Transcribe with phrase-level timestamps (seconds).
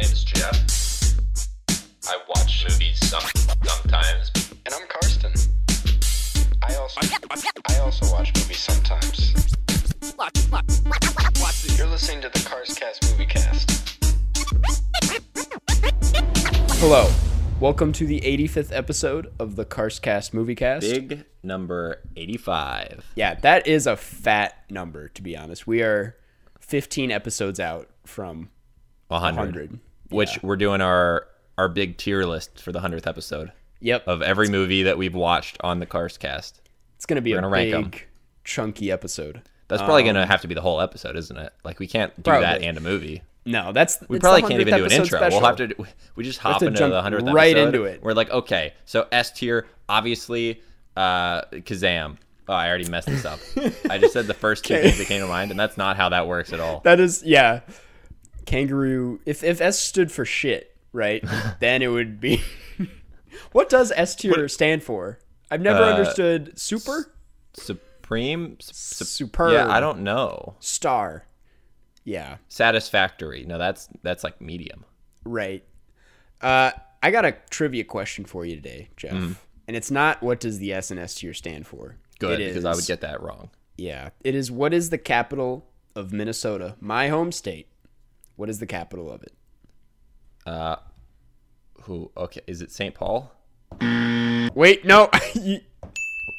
[0.00, 0.56] name is Jeff.
[2.08, 3.20] I watch movies some,
[3.62, 4.30] sometimes.
[4.64, 5.32] And I'm Karsten.
[6.62, 7.00] I also
[7.68, 9.34] I also watch movies sometimes.
[11.76, 13.98] You're listening to the Cars Cast Movie Cast.
[16.80, 17.10] Hello.
[17.60, 20.80] Welcome to the 85th episode of the Carscast Moviecast.
[20.80, 23.12] Big number 85.
[23.16, 25.66] Yeah, that is a fat number, to be honest.
[25.66, 26.16] We are
[26.60, 28.48] 15 episodes out from
[29.08, 29.36] 100.
[29.36, 29.80] 100.
[30.10, 31.26] Which we're doing our
[31.58, 34.06] our big tier list for the 100th episode Yep.
[34.08, 36.60] of every movie that we've watched on the Cars cast.
[36.96, 38.06] It's going to be we're a gonna rank big,
[38.44, 39.42] chunky episode.
[39.68, 41.52] That's probably going to have to be the whole episode, isn't it?
[41.64, 43.22] Like we can't do that Um, and a movie.
[43.46, 45.18] No, that's We probably can't even do an intro.
[45.18, 45.40] special.
[45.40, 45.74] We'll have to
[46.16, 47.66] we just hop to into the 100th right episode.
[47.74, 48.02] into it.
[48.02, 50.60] We're like, okay, so S tier obviously
[50.96, 52.16] uh Kazaam.
[52.48, 53.38] Oh, I already messed this up.
[53.88, 56.08] I just said the first two things that came to mind and that's not how
[56.08, 56.80] that works at all.
[56.84, 57.60] That is, yeah.
[58.50, 59.20] Kangaroo.
[59.24, 61.24] If if S stood for shit, right,
[61.60, 62.42] then it would be.
[63.52, 65.18] what does S tier stand for?
[65.50, 66.58] I've never Uh, understood.
[66.58, 67.12] Super,
[67.54, 70.54] Supreme Sup- sup- superb, Yeah, I don't know.
[70.60, 71.26] star.
[72.04, 73.44] Yeah, Satisfactory.
[73.46, 74.84] No, that's that's like medium.
[75.24, 75.64] right.
[76.40, 76.70] Uh,
[77.02, 79.12] I got a trivia question for you today, Jeff.
[79.68, 81.96] And it's not what does the S and S tier stand for.
[82.18, 83.50] Good It because I would get that wrong.
[83.76, 84.50] Yeah, it is.
[84.50, 87.68] What is the capital of Minnesota, my home state?
[88.40, 89.34] What is the capital of it?
[90.46, 90.76] Uh,
[91.82, 92.10] who?
[92.16, 92.94] Okay, is it St.
[92.94, 93.30] Paul?
[94.54, 95.10] Wait, no.
[95.34, 95.60] You-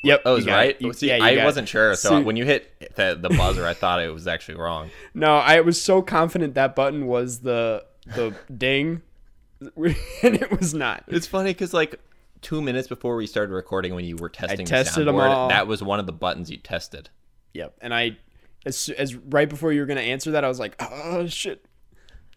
[0.04, 0.24] yep.
[0.26, 0.76] Oh, was right.
[0.82, 3.76] You- See, yeah, I wasn't sure, so See- when you hit the, the buzzer, I
[3.76, 4.90] thought it was actually wrong.
[5.14, 7.86] No, I was so confident that button was the
[8.16, 9.04] the ding,
[9.62, 11.04] and it was not.
[11.08, 12.00] It's funny because like
[12.42, 15.30] two minutes before we started recording, when you were testing I tested the 'em soundboard,
[15.30, 15.50] all.
[15.50, 17.12] that was one of the buttons you tested.
[17.54, 17.76] Yep.
[17.80, 18.18] And I,
[18.66, 21.64] as as right before you were gonna answer that, I was like, oh shit.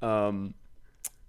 [0.04, 0.54] Um,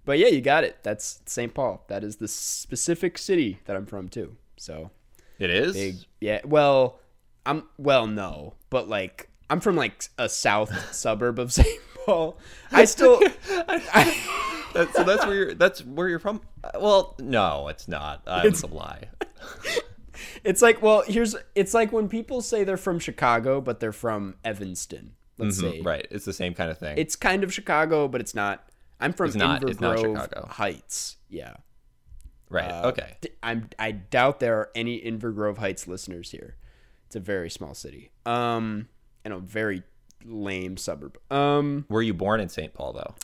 [0.04, 0.78] but yeah, you got it.
[0.82, 1.52] That's St.
[1.54, 1.84] Paul.
[1.88, 4.36] That is the specific city that I'm from too.
[4.56, 4.90] So
[5.38, 5.74] It is.
[5.74, 5.96] big.
[6.20, 6.40] Yeah.
[6.44, 6.98] Well,
[7.44, 11.80] I'm well, no, but like I'm from like a south suburb of St.
[12.04, 12.38] Paul.
[12.72, 13.20] I still.
[14.74, 15.54] That- so that's where you're.
[15.54, 16.42] That's where you're from.
[16.62, 18.22] Uh, Well, no, it's not.
[18.26, 19.04] Uh, it's a lie.
[20.44, 24.34] It's like, well, here's it's like when people say they're from Chicago, but they're from
[24.44, 25.14] Evanston.
[25.38, 25.78] Let's say.
[25.78, 25.86] Mm-hmm.
[25.86, 26.06] Right.
[26.10, 26.96] It's the same kind of thing.
[26.98, 28.68] It's kind of Chicago, but it's not.
[29.00, 30.46] I'm from It's not- Inver it's not Grove Chicago.
[30.50, 31.16] Heights.
[31.28, 31.54] Yeah.
[32.48, 32.70] right.
[32.70, 33.16] Uh, okay.
[33.42, 36.56] I'm I doubt there are any Inver Grove Heights listeners here.
[37.06, 38.10] It's a very small city.
[38.24, 38.88] Um
[39.24, 39.82] and a very
[40.24, 41.18] lame suburb.
[41.30, 42.72] Um Were you born in St.
[42.72, 43.14] Paul though?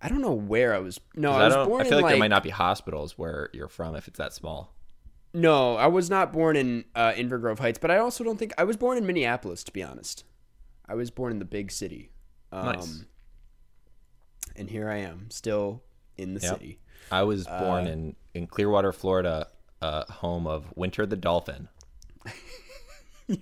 [0.00, 1.00] I don't know where I was.
[1.16, 3.48] No, I I, was born I feel like, like, there might not be hospitals where
[3.52, 4.74] you're from if it's that small.
[5.32, 8.52] No, I was not born in uh, Inver Grove Heights, but I also don't think
[8.56, 9.64] I was born in Minneapolis.
[9.64, 10.24] To be honest,
[10.88, 12.10] I was born in the big city.
[12.52, 13.04] Um, Nice.
[14.56, 15.82] And here I am, still
[16.16, 16.58] in the Yep.
[16.58, 16.78] city.
[17.10, 19.48] I was Uh, born in in Clearwater, Florida,
[19.80, 21.68] uh, home of Winter the dolphin.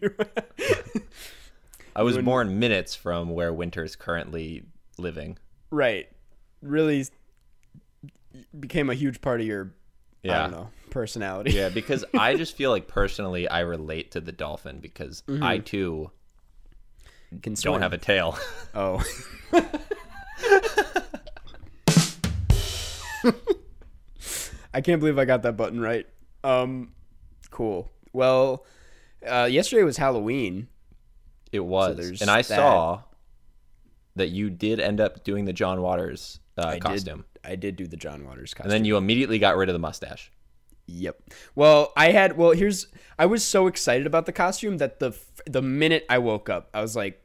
[1.95, 4.65] I was born minutes from where Winter is currently
[4.99, 5.39] living.
[5.71, 6.09] right.
[6.63, 7.05] Really
[8.59, 9.75] became a huge part of your,
[10.25, 10.43] I Yeah.
[10.43, 11.53] don't know, personality.
[11.53, 16.11] Yeah, because I just feel like personally I relate to the dolphin because I too
[17.41, 18.39] Can don't have a tail.
[18.75, 19.05] Oh.
[24.75, 26.07] I can't believe I got that button right.
[26.43, 26.93] Um,
[27.51, 27.91] cool.
[28.15, 28.65] Well,
[29.27, 30.69] uh, yesterday was Halloween.
[31.53, 32.45] It was, there's and I that.
[32.45, 33.03] saw
[34.17, 37.51] that you did end up doing the John Waters uh, I costume, did.
[37.51, 38.71] I did do the John Waters costume.
[38.71, 40.33] and then you immediately got rid of the mustache.
[40.87, 41.23] Yep.
[41.55, 42.37] Well, I had.
[42.37, 42.89] Well, here's.
[43.19, 45.17] I was so excited about the costume that the
[45.47, 47.22] the minute I woke up, I was like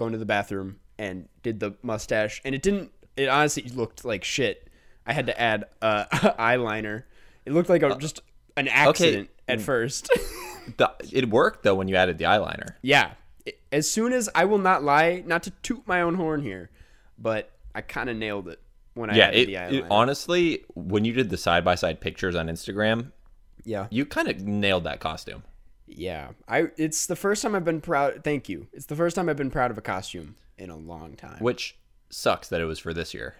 [0.00, 2.90] going to the bathroom and did the mustache, and it didn't.
[3.16, 4.68] It honestly looked like shit.
[5.06, 6.06] I had to add uh,
[6.38, 7.04] eyeliner.
[7.44, 8.20] It looked like a just
[8.56, 10.10] an accident at first.
[10.76, 12.74] The, it worked though when you added the eyeliner.
[12.82, 13.12] yeah.
[13.72, 16.70] As soon as I will not lie, not to toot my own horn here,
[17.18, 18.60] but I kind of nailed it
[18.94, 22.00] when I Yeah, added it, the it honestly, when you did the side by side
[22.00, 23.10] pictures on Instagram,
[23.64, 23.86] yeah.
[23.90, 25.42] you kind of nailed that costume.
[25.96, 26.68] Yeah, I.
[26.76, 28.22] It's the first time I've been proud.
[28.24, 28.68] Thank you.
[28.72, 31.38] It's the first time I've been proud of a costume in a long time.
[31.40, 31.76] Which
[32.10, 33.36] sucks that it was for this year.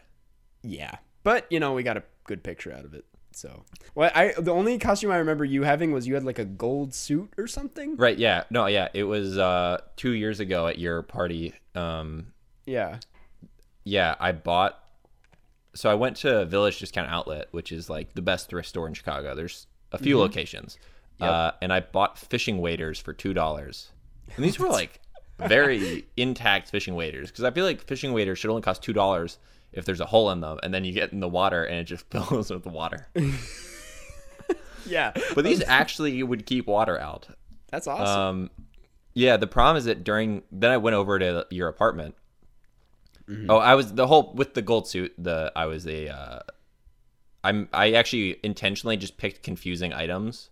[0.63, 3.05] Yeah, but you know we got a good picture out of it.
[3.33, 3.63] So,
[3.95, 6.93] well, I the only costume I remember you having was you had like a gold
[6.93, 7.97] suit or something.
[7.97, 8.19] Right?
[8.19, 8.45] Yeah.
[8.51, 8.67] No.
[8.67, 8.89] Yeah.
[8.93, 11.55] It was uh, two years ago at your party.
[11.77, 12.33] Um,
[12.67, 12.99] Yeah.
[13.85, 14.79] yeah, I bought.
[15.75, 18.95] So I went to Village Discount Outlet, which is like the best thrift store in
[18.95, 19.37] Chicago.
[19.37, 20.77] There's a few locations,
[21.21, 23.91] uh, and I bought fishing waders for two dollars.
[24.37, 25.01] And these were like
[25.39, 29.39] very intact fishing waders because I feel like fishing waders should only cost two dollars,
[29.73, 31.85] if there's a hole in them, and then you get in the water and it
[31.85, 33.09] just fills with water.
[34.87, 37.29] Yeah, But these actually would keep water out.
[37.71, 38.07] that's awesome.
[38.21, 38.51] Um,
[39.13, 42.15] yeah, the problem is that during then I went over to your apartment.
[43.49, 45.13] Oh, I was the whole with the gold suit.
[45.17, 46.09] The I was a.
[46.09, 46.41] Uh,
[47.45, 50.51] I'm I actually intentionally just picked confusing items,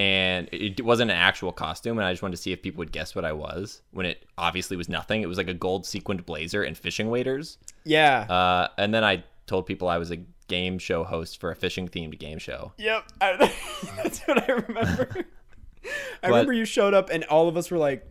[0.00, 2.90] and it wasn't an actual costume, and I just wanted to see if people would
[2.90, 5.20] guess what I was when it obviously was nothing.
[5.20, 7.58] It was like a gold sequined blazer and fishing waders.
[7.84, 8.20] yeah.
[8.20, 10.16] Uh, and then I told people I was a
[10.48, 12.72] game show host for a fishing themed game show.
[12.78, 13.36] Yep, I,
[13.96, 15.16] that's what I remember.
[16.22, 18.06] I remember you showed up and all of us were like,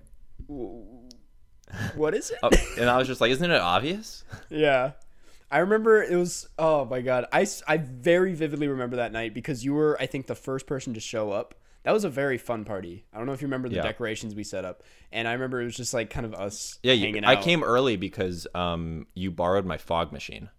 [0.47, 4.91] "What is it?" Oh, and I was just like, "Isn't it obvious?" Yeah.
[5.51, 7.25] I remember it was oh my god.
[7.33, 10.93] I I very vividly remember that night because you were I think the first person
[10.93, 11.55] to show up.
[11.83, 13.05] That was a very fun party.
[13.13, 13.83] I don't know if you remember the Yeah.
[13.83, 14.83] decorations we set up.
[15.11, 17.95] And I remember it was just like kind of us Yeah, you, I came early
[17.95, 20.49] because um you borrowed my fog machine.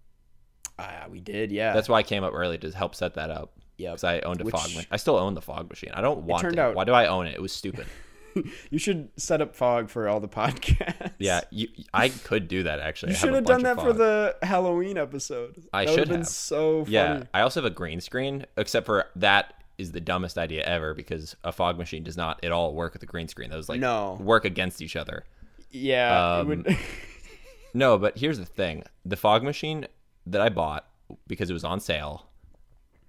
[0.79, 1.73] Ah, we did, yeah.
[1.75, 3.53] That's why I came up early to help set that up.
[3.77, 4.87] Yeah, Because I owned a Which- fog machine.
[4.91, 5.91] I still own the fog machine.
[5.93, 6.47] I don't want it.
[6.49, 7.35] turned out- Why do I own it?
[7.35, 7.87] It was stupid.
[8.71, 11.13] you should set up fog for all the podcasts.
[11.19, 13.13] yeah, you, I could do that actually.
[13.13, 15.63] You should a have done that for the Halloween episode.
[15.73, 16.29] I that should been have.
[16.29, 16.95] so funny.
[16.95, 20.95] Yeah, I also have a green screen, except for that is the dumbest idea ever
[20.95, 23.51] because a fog machine does not at all work with a green screen.
[23.51, 24.19] Those like No.
[24.21, 25.25] work against each other.
[25.71, 26.37] Yeah.
[26.39, 26.77] Um, would,
[27.75, 29.87] No, but here's the thing: the fog machine
[30.27, 30.87] that I bought
[31.27, 32.27] because it was on sale,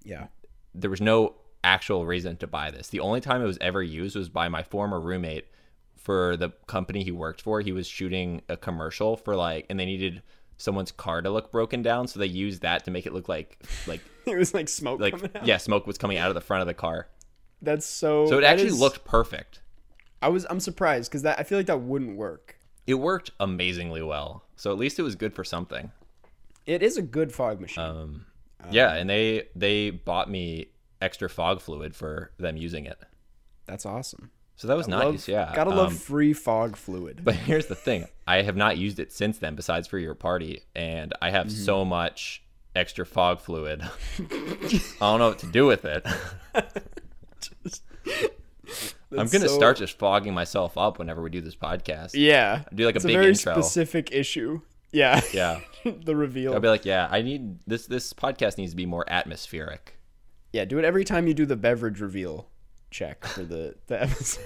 [0.03, 0.27] yeah.
[0.73, 2.87] there was no actual reason to buy this.
[2.89, 5.45] The only time it was ever used was by my former roommate
[5.95, 7.61] for the company he worked for.
[7.61, 10.21] He was shooting a commercial for like, and they needed
[10.61, 13.57] someone's car to look broken down, so they used that to make it look like
[13.87, 16.67] like It was like smoke like yeah, smoke was coming out of the front of
[16.67, 17.07] the car.
[17.61, 19.61] That's so So it actually is- looked perfect.
[20.21, 22.57] I was I'm surprised because that I feel like that wouldn't work.
[22.87, 24.43] It worked amazingly well.
[24.55, 25.91] So at least it was good for something.
[26.67, 27.83] It is a good fog machine.
[27.83, 28.25] Um,
[28.69, 30.67] yeah, and they they bought me
[31.01, 32.99] extra fog fluid for them using it.
[33.65, 34.29] That's awesome.
[34.61, 35.03] So that was nice.
[35.03, 37.21] Love- yeah, Gotta love Um, free fog fluid.
[37.23, 40.61] But here's the thing: I have not used it since then, besides for your party,
[40.75, 41.63] and I have Mm-hmm.
[41.63, 42.43] so much
[42.75, 43.81] extra fog fluid.
[43.81, 43.89] I
[44.99, 46.05] don't know what to do with it.
[49.11, 52.11] I'm gonna so- start just fogging myself up whenever we do this podcast.
[52.13, 52.61] Yeah.
[52.73, 53.53] Do like a big a very intro.
[53.53, 54.61] specific issue.
[54.91, 55.21] Yeah.
[55.33, 55.61] Yeah.
[55.83, 56.53] the reveal.
[56.53, 57.87] I'll be like, yeah, I need this.
[57.87, 59.97] This podcast needs to be more atmospheric.
[60.53, 62.47] yeah, do it every time you do the beverage reveal
[62.91, 64.43] check for the, the episode.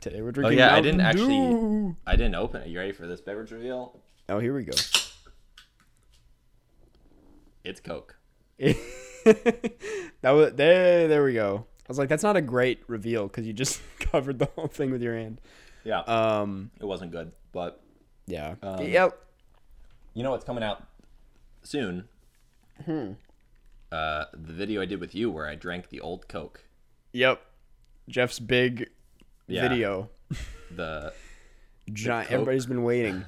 [0.00, 0.36] Today we're drinking.
[0.36, 1.28] Oh drinking yeah, I didn't actually.
[1.36, 1.96] Dew.
[2.06, 2.68] I didn't open it.
[2.68, 3.98] You ready for this beverage reveal?
[4.28, 4.76] Oh, here we go.
[7.64, 8.16] It's Coke.
[8.58, 8.76] that
[10.30, 11.08] was there.
[11.08, 11.66] There we go.
[11.78, 14.90] I was like, that's not a great reveal because you just covered the whole thing
[14.90, 15.40] with your hand.
[15.84, 16.70] Yeah, Um.
[16.80, 17.80] it wasn't good, but
[18.26, 18.56] Yeah.
[18.62, 19.16] Um, yep.
[20.14, 20.82] you know what's coming out
[21.62, 22.08] soon?
[22.84, 23.12] Hmm.
[23.92, 26.64] Uh, the video I did with you where I drank the old Coke.
[27.12, 27.40] Yep.
[28.08, 28.88] Jeff's big
[29.46, 29.62] Yeah.
[29.68, 30.10] video.
[30.74, 31.12] The
[31.92, 32.28] Giant.
[32.28, 32.34] Coke.
[32.34, 33.24] Everybody's been waiting.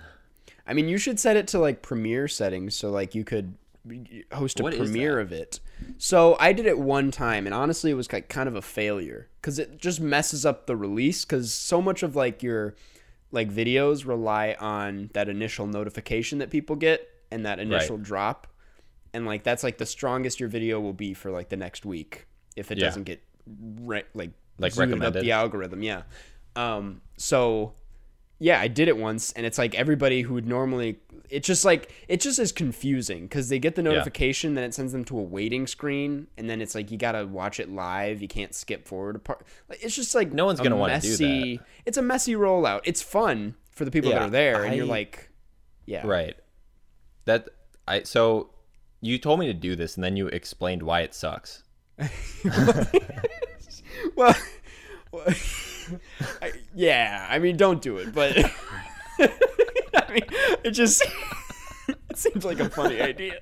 [0.66, 3.54] I mean, you should set it to like premiere settings so like you could
[4.32, 5.60] host a What premiere of it.
[5.98, 9.28] So I did it one time, and honestly, it was like kind of a failure
[9.40, 11.24] because it just messes up the release.
[11.24, 12.74] Because so much of like your
[13.30, 18.48] like videos rely on that initial notification that people get and that initial drop,
[19.14, 22.26] and like that's like the strongest your video will be for like the next week
[22.56, 22.86] if it Yeah.
[22.86, 23.22] doesn't get
[23.80, 25.22] re- like Like zooted up recommended?
[25.22, 25.82] the algorithm.
[25.82, 26.02] Yeah.
[26.56, 27.00] Um.
[27.16, 27.74] So
[28.40, 31.92] yeah, I did it once, and it's like everybody who would normally, it's just like
[32.06, 35.22] it just is confusing because they get the notification, then it sends them to a
[35.22, 38.22] waiting screen, and then it's like you gotta watch it live.
[38.22, 39.44] You can't skip forward a part.
[39.68, 42.82] Like, it's just like No one's gonna wanna do messy- It's a messy rollout.
[42.84, 45.30] It's fun for the people that are there, and you're like,
[45.84, 46.36] yeah, right.
[47.24, 47.48] That
[47.88, 48.50] I so
[49.00, 51.64] you told me to do this and then you explained why it sucks.
[54.18, 54.34] Well,
[55.12, 55.26] well,
[56.42, 57.24] I, yeah.
[57.30, 58.36] I mean, don't do it, but
[59.20, 60.24] I mean,
[60.64, 61.04] it just
[61.88, 63.38] it seems like a funny idea.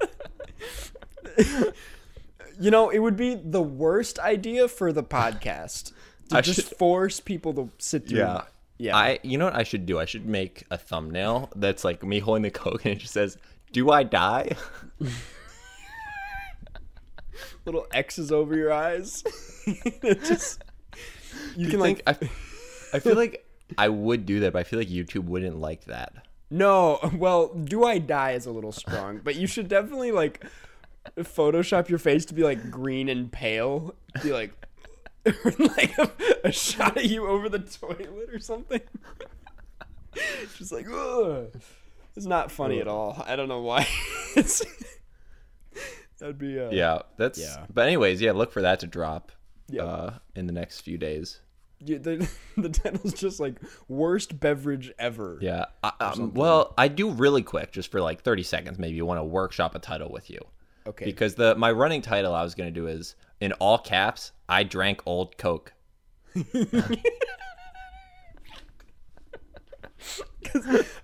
[2.60, 5.92] you know, it would be the worst idea for the podcast
[6.28, 8.18] to I just should- force people to sit through.
[8.76, 8.94] yeah.
[8.94, 9.98] I you know what I should do?
[9.98, 13.38] I should make a thumbnail that's like me holding the coke and it just says,
[13.72, 14.50] "Do I die?"
[17.64, 19.24] little X's over your eyes.
[20.02, 20.62] Just
[21.56, 22.16] you can like I,
[22.92, 23.44] I feel like
[23.78, 26.26] I would do that, but I feel like YouTube wouldn't like that.
[26.50, 30.44] No, well, do I die is a little strong, but you should definitely like
[31.16, 33.94] Photoshop your face to be like green and pale.
[34.22, 34.52] Be like,
[35.58, 36.10] like a,
[36.44, 38.80] a shot of you over the toilet or something.
[40.56, 41.48] Just like, ugh.
[42.16, 43.22] It's not funny at all.
[43.26, 43.86] I don't know why.
[44.36, 44.62] It's
[46.18, 47.38] that'd be uh, Yeah, that's.
[47.38, 47.66] Yeah.
[47.72, 49.32] But anyways, yeah, look for that to drop.
[49.68, 49.82] Yeah.
[49.82, 51.40] Uh, in the next few days.
[51.80, 55.38] Yeah, the the title's just like worst beverage ever.
[55.40, 55.66] Yeah.
[55.82, 58.78] I, um, well, I do really quick, just for like 30 seconds.
[58.78, 60.40] Maybe you want to workshop a title with you.
[60.86, 61.04] Okay.
[61.04, 64.32] Because the my running title I was gonna do is in all caps.
[64.48, 65.72] I drank old Coke.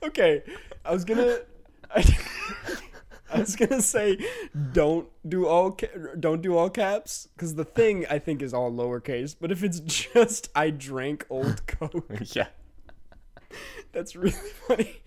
[0.02, 0.42] okay,
[0.84, 1.38] I was gonna,
[1.94, 2.16] I,
[3.32, 4.18] I was gonna say,
[4.72, 8.70] don't do all ca- don't do all caps because the thing I think is all
[8.70, 9.34] lowercase.
[9.40, 9.80] But if it's
[10.12, 12.48] just I drank old Coke, yeah.
[13.92, 14.32] that's really
[14.66, 15.02] funny.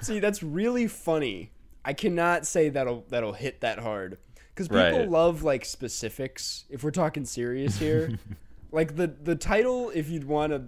[0.00, 1.52] See, that's really funny.
[1.84, 4.18] I cannot say that'll that'll hit that hard
[4.54, 5.08] because people Right.
[5.10, 6.64] love like specifics.
[6.70, 8.18] If we're talking serious here,
[8.72, 10.62] like the the title, if you'd want to,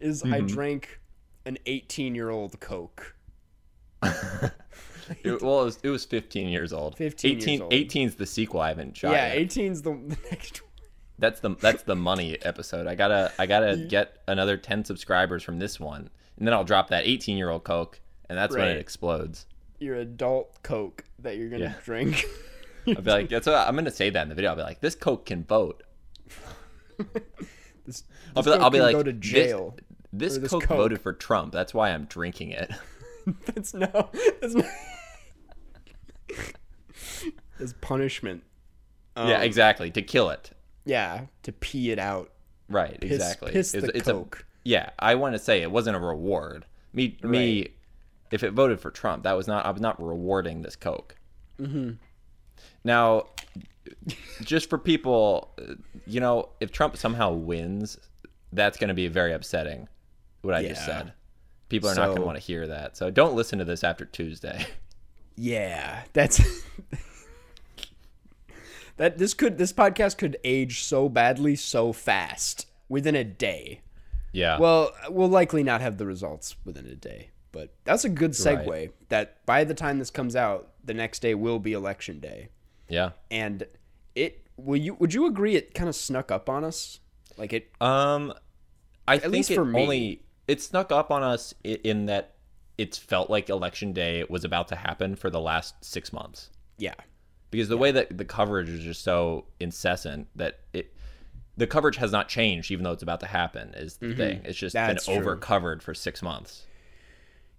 [0.00, 0.46] is I Mm-hmm.
[0.46, 1.00] drank
[1.46, 3.15] an 18 year old Coke.
[5.34, 6.96] It, well, it was, it was 15 years old.
[6.96, 7.72] 15 years 18, old.
[7.72, 9.48] 18's the sequel I haven't shot Yeah, yet.
[9.48, 10.70] 18's the, the next one.
[11.18, 12.86] That's the that's the money episode.
[12.86, 16.88] I gotta I gotta get another 10 subscribers from this one, and then I'll drop
[16.90, 18.76] that 18 year old Coke, and that's when Right.
[18.76, 19.46] it explodes.
[19.78, 21.74] Your adult Coke that you're gonna Yeah.
[21.84, 22.24] drink.
[22.86, 24.50] I'll be like, that's what, I'm gonna say that in the video.
[24.50, 25.82] I'll be like, this Coke can vote.
[27.86, 28.04] this,
[28.34, 29.76] I'll this be, I'll be can like, go to "This- jail.
[30.12, 31.52] This, Or this Coke, Coke." voted for Trump.
[31.52, 32.70] That's why I'm drinking it.
[33.46, 34.10] That's no.
[34.40, 34.66] That's not.
[37.60, 38.42] As punishment.
[39.16, 39.90] yeah, Um, exactly.
[39.92, 40.50] To kill it.
[40.84, 42.30] Yeah, to pee it out.
[42.68, 43.52] Right, Piss, exactly.
[43.52, 44.44] Piss It's- the it's a- Coke.
[44.64, 46.64] yeah, I want to say it wasn't a reward.
[46.92, 47.68] Me, me,
[48.30, 49.64] if it voted for Trump, that was not.
[49.66, 51.16] I was not rewarding this Coke.
[51.60, 51.92] Mm-hmm.
[52.84, 53.26] Now,
[54.42, 55.54] just for people,
[56.06, 57.98] you know, if Trump somehow wins,
[58.52, 59.88] that's going to be very upsetting.
[60.42, 61.12] What I just said.
[61.68, 62.96] People are not going to want to hear that.
[62.96, 64.64] So don't listen to this after Tuesday.
[65.36, 66.40] Yeah, that's.
[68.96, 73.82] that this could this podcast could age so badly so fast within a day.
[74.32, 74.58] yeah.
[74.58, 78.66] Well, we'll likely not have the results within a day, but that's a good segue.
[78.66, 79.08] Right.
[79.08, 82.48] That by the time this comes out, the next day will be election day,
[82.88, 83.10] yeah.
[83.30, 83.66] and
[84.14, 87.00] it will you would you agree it kind of snuck up on us?
[87.36, 88.32] Like it Um,
[89.06, 89.82] I think least it for me.
[89.82, 92.35] only it snuck up on us in that
[92.78, 96.94] it's felt like election day was about to happen for the last six months yeah.
[97.50, 100.92] because the way that the coverage is just so incessant that it
[101.56, 104.42] the coverage has not changed even though it's about to happen is the thing.
[104.44, 104.88] It's just Mm-hmm.
[104.88, 106.64] That's been over covered for six months.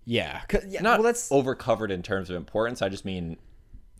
[0.06, 0.42] Yeah.
[0.68, 2.82] yeah, Not well that's over covered in terms of importance.
[2.82, 3.38] I just mean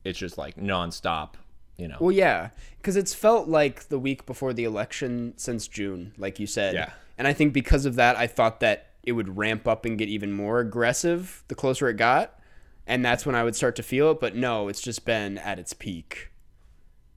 [0.04, 1.34] it's just like nonstop.
[1.78, 1.98] You know.
[2.00, 6.48] Well, yeah, because it's felt like the week before the election since June, like you
[6.48, 6.74] said.
[6.74, 6.92] Yeah.
[7.20, 10.10] And I think because of that, I thought that it would ramp up and get
[10.10, 12.40] even more aggressive the closer it got,
[12.86, 14.20] and that's when I would start to feel it.
[14.20, 16.32] But no, it's just been at its peak,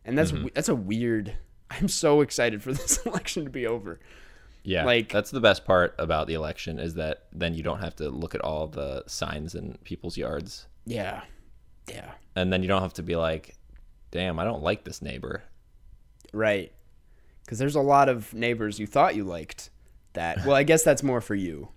[0.05, 0.49] and that's Mm-hmm.
[0.55, 1.37] that's a weird.
[1.71, 4.01] I'm so excited for this election to be over.
[4.63, 7.97] Yeah, Like- that's the best part about the election is that then you don't have
[7.97, 11.23] to look at all the signs in people's yards, Yeah.
[11.89, 12.11] Yeah.
[12.37, 13.57] and then you don't have to be like,
[14.11, 15.43] "Damn, I don't like this neighbor."
[16.33, 16.73] Right.
[17.45, 19.71] Because there's a lot of neighbors you thought you liked.
[20.15, 21.69] That well, I guess that's more for you.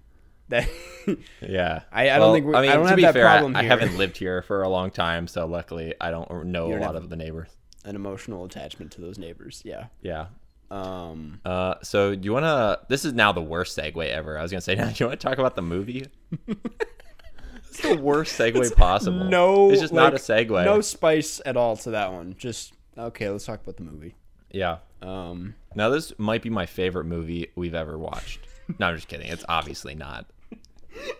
[0.50, 0.68] That
[1.42, 3.56] Yeah, I- I don't think we- I don't to have be that fair, I- problem
[3.56, 3.70] I, here.
[3.70, 6.96] haven't lived here for a long time, so luckily I don't know a don't lot
[6.96, 7.50] of the neighbors.
[7.86, 9.62] an emotional attachment to those neighbors.
[9.66, 9.86] Yeah.
[10.02, 10.28] Yeah.
[10.72, 11.40] Um.
[11.46, 12.80] Uh, so do you want to?
[12.90, 14.40] This is now the worst segue ever.
[14.40, 16.08] I was gonna say, now do you want to talk about the movie?
[16.48, 19.26] it's the worst segue possible.
[19.26, 20.66] No, it's just not a segue.
[20.66, 22.34] No spice at all to that one.
[22.40, 23.30] Just okay.
[23.30, 24.16] Let's talk about the movie.
[24.54, 24.78] Yeah.
[25.02, 28.48] Um, Now this might be my favorite movie we've ever watched.
[28.80, 29.28] no, I'm just kidding.
[29.28, 30.28] It's obviously not.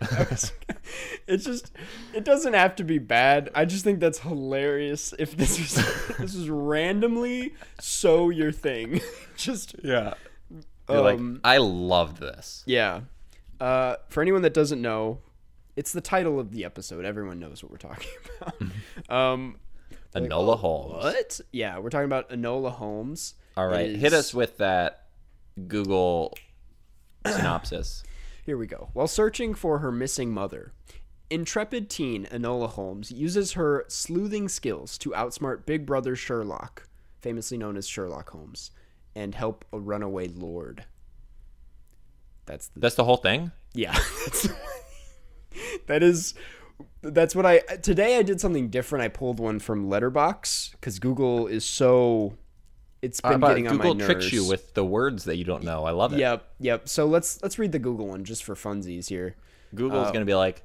[1.26, 1.72] it's just
[2.14, 3.50] it doesn't have to be bad.
[3.54, 5.12] I just think that's hilarious.
[5.18, 5.74] If this is
[6.18, 9.00] this is randomly so your thing,
[9.36, 10.14] just Yeah.
[10.88, 12.62] like Um, I loved this.
[12.66, 13.00] yeah.
[13.60, 15.20] Uh, for anyone that doesn't know,
[15.76, 17.04] it's the title of the episode.
[17.04, 18.10] Everyone knows what we're talking
[18.40, 18.62] about.
[19.08, 19.56] um,
[20.14, 21.04] like, Enola oh, Holmes.
[21.04, 21.40] What?
[21.52, 23.34] Yeah, we're talking about Enola Holmes.
[23.56, 25.06] All right, It hit us with that
[25.68, 26.36] Google
[27.26, 28.02] synopsis.
[28.44, 28.90] Here we go.
[28.92, 30.72] While searching for her missing mother,
[31.30, 36.88] intrepid teen Enola Holmes uses her sleuthing skills to outsmart Big Brother Sherlock,
[37.20, 38.70] famously known as Sherlock Holmes,
[39.14, 40.84] and help a runaway lord.
[42.46, 43.52] That's the That's the whole thing.
[43.72, 43.96] yeah.
[45.86, 46.34] That is
[47.02, 49.04] that's what I today I did something different.
[49.04, 52.36] I pulled one from Letterboxd because Google is so
[53.02, 54.08] it's been Uh, but getting on Google my nerves.
[54.08, 55.84] Google tricks you with the words that you don't know.
[55.84, 56.18] I love it.
[56.18, 56.88] Yep, yep.
[56.88, 59.36] So let's let's read the Google one just for funsies here.
[59.74, 60.62] Google's Uh, gonna be like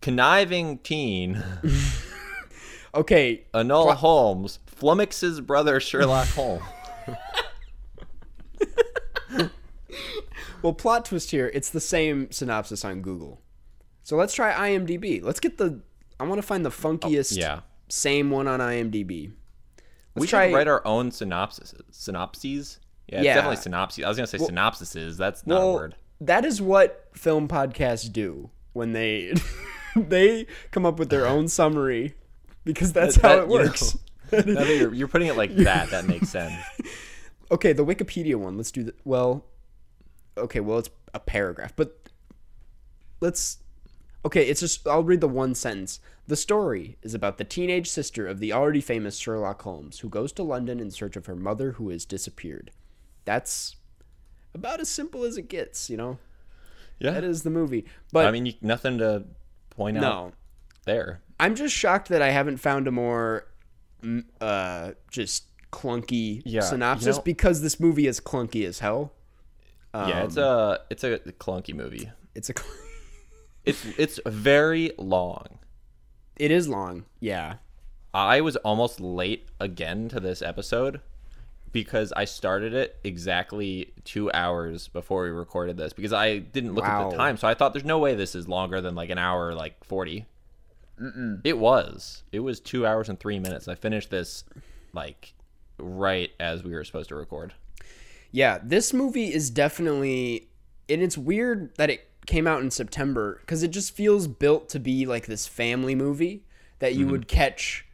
[0.00, 1.42] conniving teen.
[2.96, 6.62] Okay, Enola Holmes flummoxes brother Sherlock Holmes.
[10.62, 11.50] well, plot twist here.
[11.52, 13.40] It's the same synopsis on Google.
[14.04, 15.22] So let's try IMDb.
[15.22, 15.80] Let's get the.
[16.20, 17.36] I want to find the oh, funkiest.
[17.36, 17.60] Oh, yeah.
[17.88, 19.32] Same one on IMDb.
[20.14, 20.48] Let's we try.
[20.48, 21.74] should write our own synopsis.
[21.90, 22.78] Synopses?
[23.08, 23.34] Yeah, it's Yeah.
[23.34, 24.04] definitely synopses.
[24.04, 25.16] I was gonna say synopsises.
[25.16, 25.96] That's not a word.
[26.20, 29.34] that is what film podcasts do when they
[29.96, 32.14] they come up with their own summary
[32.64, 33.98] because that's how That- it you know, works.
[34.30, 35.90] that you're, you're putting it like that.
[35.90, 36.54] That makes sense.
[37.50, 38.56] Okay, the Wikipedia one.
[38.56, 39.44] Let's do the well.
[40.38, 42.08] Okay, well it's a paragraph, but
[43.20, 43.58] let's.
[44.24, 46.00] Okay, it's just I'll read the one sentence.
[46.26, 50.32] The story is about the teenage sister of the already famous Sherlock Holmes, who goes
[50.32, 52.70] to London in search of her mother who has disappeared.
[53.26, 53.76] That's
[54.54, 56.18] about as simple as it gets, you know.
[56.98, 57.10] Yeah.
[57.10, 57.84] That is the movie.
[58.12, 59.24] But I mean, you, nothing to
[59.70, 60.32] point out
[60.86, 61.20] there.
[61.38, 63.46] I'm just shocked that I haven't found a more
[64.02, 69.12] mm, uh just clunky Yeah, you synopsis know- because this movie is clunky as hell.
[69.92, 72.10] yeah, it's a it's a clunky movie.
[72.34, 72.54] It's a
[73.64, 75.58] It's it's very long.
[76.36, 77.04] it is long.
[77.20, 77.54] Yeah.
[78.12, 81.00] I was almost late again to this episode
[81.72, 86.84] because I started it exactly two hours before we recorded this because I didn't look
[86.84, 87.36] at the time.
[87.36, 90.26] So I thought there's no way this is longer than like an hour, like 40.
[91.42, 92.22] It was.
[92.30, 93.66] It was two hours and three minutes.
[93.66, 94.44] I finished this
[94.92, 95.34] like
[95.78, 97.52] right as we were supposed to record.
[98.30, 100.48] Yeah, this movie is definitely
[100.88, 104.78] and it's weird that it came out in September cuz it just feels built to
[104.80, 106.44] be like this family movie
[106.78, 107.00] that Mm-hmm.
[107.00, 107.86] you would catch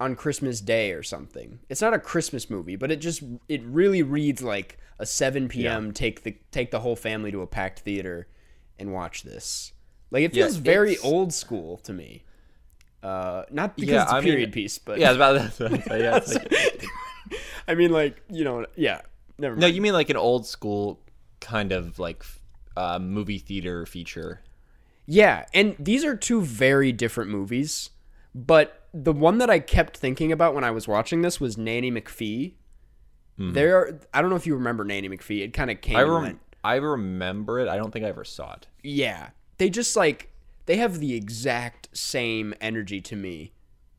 [0.00, 1.58] on Christmas Day or something.
[1.68, 5.92] It's not a Christmas movie, but it just it really reads like a 7 p.m.
[5.92, 8.28] take the take the whole family to a packed theater
[8.78, 9.72] and watch this.
[10.10, 12.24] Like it Yeah, feels very old school to me.
[13.02, 15.86] Uh, not because Yeah, it's a I mean- period piece, but Yeah, about that.
[16.00, 16.84] yeah, like-
[17.68, 19.02] I mean, like you know, yeah.
[19.38, 19.60] Never mind.
[19.60, 21.00] no, you mean like an old school
[21.40, 22.24] kind of like
[22.78, 24.40] uh, movie theater feature.
[25.06, 27.90] Yeah, and these are two very different movies,
[28.34, 31.90] but the one that I kept thinking about when I was watching this was Nanny
[31.90, 32.54] McPhee.
[33.40, 35.42] There, I don't know if you remember Nanny McPhee.
[35.44, 35.94] It kind of came.
[35.96, 36.38] I and rem- went.
[36.64, 37.68] I remember it.
[37.68, 38.66] I don't think I ever saw it.
[38.82, 40.30] Yeah, they just like
[40.66, 43.52] they have the exact same energy to me,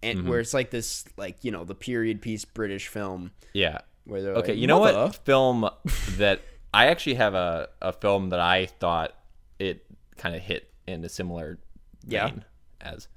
[0.03, 0.27] and Mm-hmm.
[0.29, 3.79] where it's like this, like you know, the period piece British film Yeah.
[4.03, 5.69] where they're Okay, like, you know what film
[6.17, 6.41] that
[6.73, 9.13] I actually have a, a film that I thought
[9.57, 9.85] it
[10.17, 11.59] kind of hit in a similar
[12.05, 12.27] Yeah.
[12.27, 12.45] vein
[12.81, 13.07] as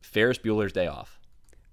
[0.00, 1.18] Ferris Bueller's Day Off.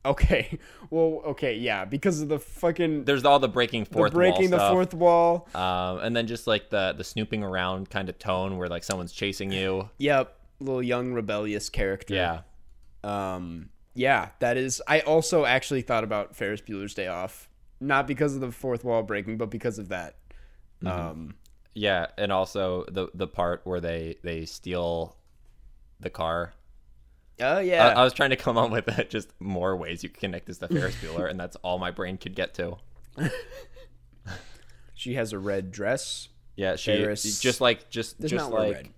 [0.05, 4.49] Okay, well, okay, yeah, because of the fucking There's all the breaking the fourth breaking
[4.49, 5.47] the stuff, fourth wall.
[5.55, 9.13] um, and then just like the the snooping around kind of tone where like someone's
[9.13, 9.89] chasing you.
[9.99, 12.15] Yep, little young rebellious character.
[12.15, 12.41] Yeah,
[13.03, 14.81] Um, yeah, that is.
[14.87, 19.03] I also actually thought about Ferris Bueller's Day Off, not because of the fourth wall
[19.03, 20.15] breaking, but because of that.
[20.87, 21.35] Um,
[21.73, 25.15] yeah, and also the the part where they they steal
[25.99, 26.53] the car.
[27.41, 30.19] oh yeah, I was trying to come up with uh, just more ways you could
[30.19, 32.77] connect this to Ferris Bueller, and that's all my brain could get to.
[34.93, 36.29] she has a red dress.
[36.55, 38.89] Yeah, she Ferris- just like just Does just not like red.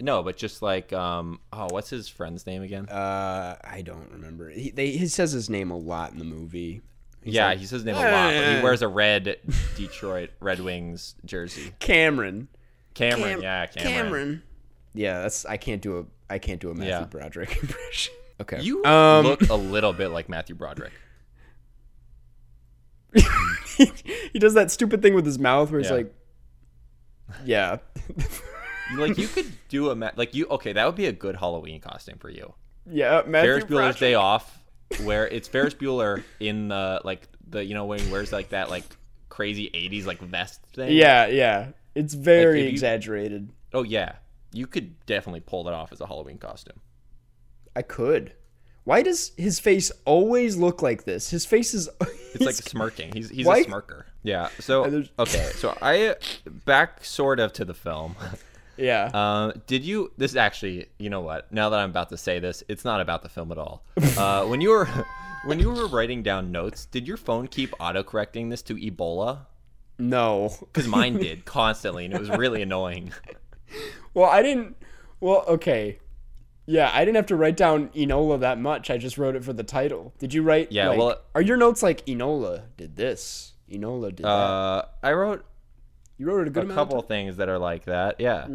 [0.00, 2.88] no, but just like um oh, what's his friend's name again?
[2.88, 4.50] Uh, I don't remember.
[4.50, 6.82] He they, he says his name a lot in the movie.
[7.24, 9.38] He's yeah, like, he says his name a lot, but "Eh." he wears a red
[9.76, 11.72] Detroit Red Wings jersey.
[11.80, 12.48] Cameron.
[12.94, 14.42] Cameron, Cam- yeah, Cameron.
[14.92, 17.04] Yeah, that's I can't do a I can't do a Matthew Yeah.
[17.04, 18.14] Broderick impression.
[18.40, 18.60] Okay.
[18.60, 20.92] You um, look a little bit like Matthew Broderick.
[24.32, 25.96] he does that stupid thing with his mouth where he's Yeah.
[25.96, 26.14] like,
[27.44, 27.76] yeah,
[28.96, 31.80] Like you could do a ma- like you okay, that would be a good Halloween
[31.80, 32.54] costume for you.
[32.86, 33.22] yeah.
[33.26, 33.96] Matthew Ferris Bueller's Broderick.
[33.98, 34.62] Day Off,
[35.02, 38.70] where it's Ferris Bueller in the like the you know when he wears like that
[38.70, 38.84] like
[39.28, 40.92] crazy '80s like vest thing.
[40.92, 41.68] Yeah, yeah.
[41.94, 43.50] It's very you- exaggerated.
[43.72, 44.16] Oh yeah,
[44.52, 46.80] you could definitely pull that off as a Halloween costume.
[47.76, 48.34] I could.
[48.84, 51.30] Why does his face always look like this?
[51.30, 51.88] His face is.
[52.34, 53.12] It's like smirking.
[53.12, 54.06] He's he's Why- a smirker.
[54.24, 54.48] Yeah.
[54.58, 55.50] So okay.
[55.54, 56.16] So I
[56.66, 58.16] back sort of to the film.
[58.76, 59.10] yeah.
[59.14, 60.12] Um, did you?
[60.16, 61.52] This is actually, you know what?
[61.52, 63.84] Now that I'm about to say this, it's not about the film at all.
[64.18, 64.88] Uh, when you were
[65.44, 69.46] when you were writing down notes, did your phone keep autocorrecting this to Ebola?
[69.98, 70.52] no.
[70.60, 73.12] Because mine did constantly, and it was really annoying.
[74.12, 74.76] Well, I didn't.
[75.20, 75.98] Well, okay.
[76.66, 78.88] Yeah, I didn't have to write down Enola that much.
[78.90, 80.14] I just wrote it for the title.
[80.18, 80.72] Did you write?
[80.72, 83.52] Yeah, like- well- are your notes like Enola did this?
[83.70, 84.28] Enola did that.
[84.28, 85.44] Uh, I wrote
[86.18, 86.76] You wrote it a good a amount.
[86.78, 88.20] couple of things that are like that.
[88.20, 88.46] Yeah.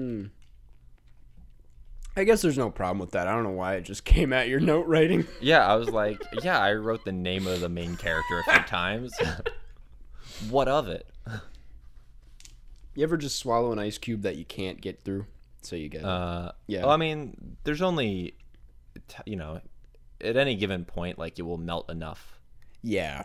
[2.16, 3.28] I guess there's no problem with that.
[3.28, 5.26] I don't know why it just came at your note writing.
[5.42, 8.64] Yeah, I was like, yeah, I wrote the name of the main character a few
[8.64, 9.12] times.
[10.50, 11.08] what of it?
[12.96, 15.26] You ever just swallow an ice cube that you can't get through?
[15.62, 16.82] So you get Uh, Yeah.
[16.82, 18.36] Well, I mean, there's only,
[19.26, 19.62] you know,
[20.22, 22.40] at any given point, like it will melt enough.
[22.84, 23.24] yeah.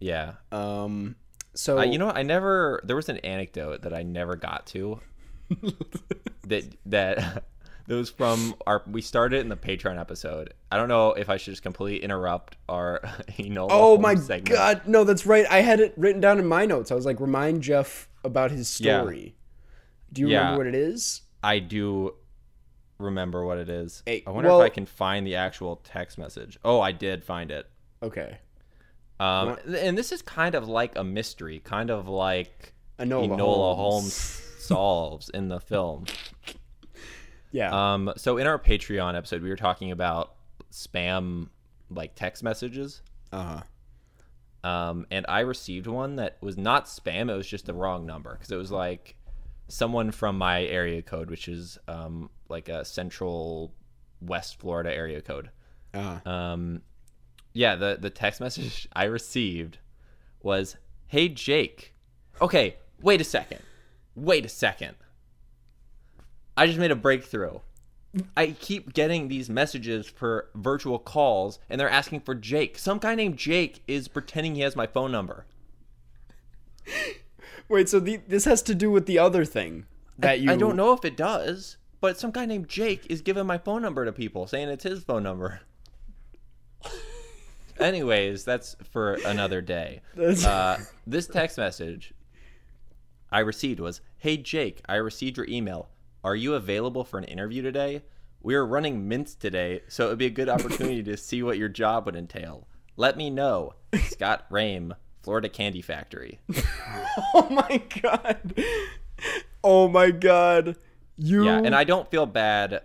[0.00, 0.32] Yeah.
[0.50, 1.14] Um.
[1.54, 2.16] So Uh, you know what?
[2.16, 2.80] I never.
[2.84, 5.00] There was an anecdote that I never got to.
[6.46, 7.44] that that
[7.86, 8.82] that was from our.
[8.86, 10.54] We started in the Patreon episode.
[10.70, 13.00] I don't know if I should just completely interrupt our
[13.38, 14.48] Enola Oh my segment.
[14.56, 14.82] god!
[14.86, 15.46] No, that's right.
[15.50, 16.90] I had it written down in my notes.
[16.90, 19.00] I was like, remind Jeff about his Yeah.
[19.02, 19.34] story.
[20.12, 20.38] Do you Yeah.
[20.38, 21.22] remember what it is?
[21.42, 22.14] I do
[22.98, 24.02] remember what it is.
[24.06, 26.58] Hey, I wonder well- if I can find the actual text message.
[26.64, 27.66] Oh, I did find it.
[28.02, 28.38] Okay.
[29.20, 33.76] Um, and this is kind of like a mystery, kind of like Enola, Enola Holmes.
[33.76, 34.14] Holmes
[34.58, 36.06] solves in the film.
[37.52, 37.92] Yeah.
[37.92, 40.34] Um, so in our Patreon episode, we were talking about
[40.72, 41.48] spam
[41.90, 43.02] like text messages.
[43.30, 43.60] Uh
[44.64, 44.68] huh.
[44.68, 48.32] Um, and I received one that was not spam; it was just the wrong number
[48.32, 49.16] because it was like
[49.68, 53.74] someone from my area code, which is um, like a central
[54.20, 55.50] West Florida area code.
[55.92, 56.30] Uh huh.
[56.30, 56.82] Um,
[57.52, 59.78] yeah, the the text message I received
[60.42, 61.94] was, "Hey Jake."
[62.40, 63.60] Okay, wait a second.
[64.14, 64.96] Wait a second.
[66.56, 67.60] I just made a breakthrough.
[68.36, 72.78] I keep getting these messages for virtual calls, and they're asking for Jake.
[72.78, 75.46] Some guy named Jake is pretending he has my phone number.
[77.68, 77.88] Wait.
[77.88, 79.86] So the, this has to do with the other thing
[80.18, 80.50] that you.
[80.50, 83.80] I don't know if it does, but some guy named Jake is giving my phone
[83.80, 85.60] number to people, saying it's his phone number.
[87.82, 90.00] Anyways, that's for another day.
[90.46, 92.14] Uh, this text message
[93.30, 95.88] I received was Hey Jake, I received your email.
[96.24, 98.02] Are you available for an interview today?
[98.42, 101.58] We are running mints today, so it would be a good opportunity to see what
[101.58, 102.66] your job would entail.
[102.96, 103.74] Let me know.
[104.08, 106.40] Scott Rame, Florida Candy Factory.
[107.34, 108.58] Oh my god.
[109.62, 110.76] Oh my god.
[111.18, 111.44] You.
[111.44, 112.80] Yeah, and I don't feel bad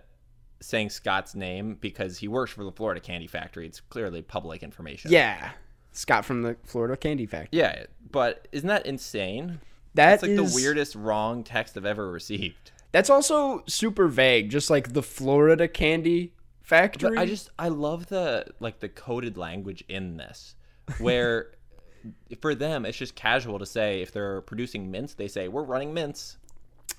[0.60, 3.66] saying Scott's name because he works for the Florida Candy Factory.
[3.66, 5.12] It's clearly public information.
[5.12, 5.52] Yeah.
[5.92, 7.50] Scott from the Florida Candy Factory.
[7.60, 9.60] Yeah, but isn't that insane?
[9.96, 12.72] That That's like is- the weirdest wrong text I've ever received.
[12.92, 14.50] That's also super vague.
[14.50, 17.12] Just like the Florida Candy Factory.
[17.16, 20.56] But I just I love the like the coded language in this
[21.00, 21.52] where
[22.42, 25.94] for them it's just casual to say if they're producing mints they say we're running
[25.94, 26.38] mints.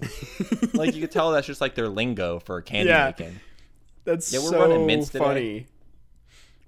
[0.75, 3.07] like you could tell that's just like their lingo for candy Yeah.
[3.19, 3.41] making.
[4.05, 5.67] That's Yeah, we're so running mints today.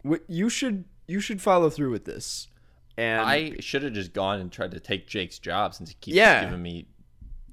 [0.05, 0.19] funny.
[0.29, 2.49] You should you should follow through with this.
[2.97, 6.17] And I should have just gone and tried to take Jake's job since he keeps
[6.17, 6.45] Yeah.
[6.45, 6.87] giving me,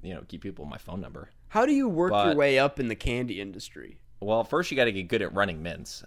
[0.02, 1.30] you know, keep people my phone number.
[1.48, 3.98] how do you work your way up in the candy industry?
[4.20, 6.02] Well, first you got to get good at running mints.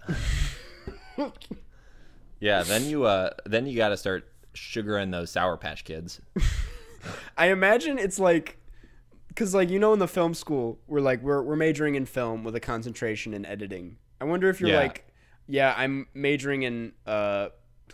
[2.40, 6.20] yeah, then you uh, then you got to start sugaring those Sour Patch Kids.
[7.36, 8.58] I imagine it's like
[9.34, 12.44] because like you know in the film school we're like we're we're majoring in film
[12.44, 13.96] with a concentration in editing.
[14.20, 14.78] I wonder if you're Yeah.
[14.78, 15.06] like
[15.46, 17.48] yeah I'm majoring in uh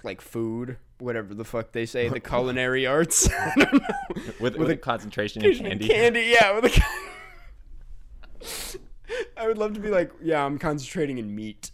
[0.04, 3.28] like food whatever the fuck they say the culinary arts.
[3.32, 3.80] I don't know.
[4.16, 5.88] with, with, With a, a- concentration in Candy.
[5.88, 6.34] candy.
[6.38, 6.54] yeah.
[6.58, 6.82] With a,
[9.36, 11.70] I would love to be like, yeah, I'm concentrating in meat.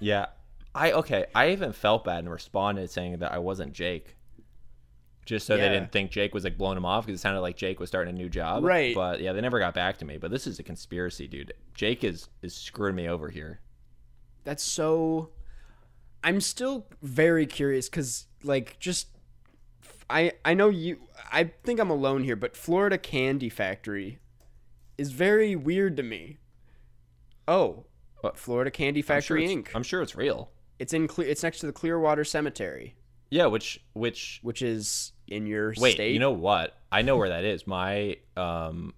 [0.00, 0.26] Yeah,
[0.74, 1.26] I okay.
[1.34, 4.16] I even felt bad and responded saying that I wasn't Jake,
[5.28, 7.54] just so they didn't think Jake was like blowing him off because it sounded like
[7.54, 8.64] Jake was starting a new job.
[8.64, 8.94] Right.
[8.94, 10.16] But yeah, they never got back to me.
[10.16, 11.52] But this is a conspiracy, dude.
[11.74, 13.60] Jake is is screwing me over here.
[14.44, 15.28] That's so.
[16.24, 19.08] I'm still very curious because, like, just
[20.08, 20.96] I I know you.
[21.30, 24.18] I think I'm alone here, but Florida Candy Factory
[24.96, 26.38] is very weird to me.
[27.46, 27.84] Oh,
[28.22, 28.38] what?
[28.38, 29.68] Florida Candy I'm sure Factory Inc.
[29.74, 30.50] I'm sure it's real.
[30.78, 32.96] It's in Cle- it's next to the Clearwater Cemetery,
[33.30, 36.12] Yeah, which which which is in your Wait, state.
[36.12, 36.76] you know what?
[36.90, 37.66] I know where that is.
[37.66, 38.94] My um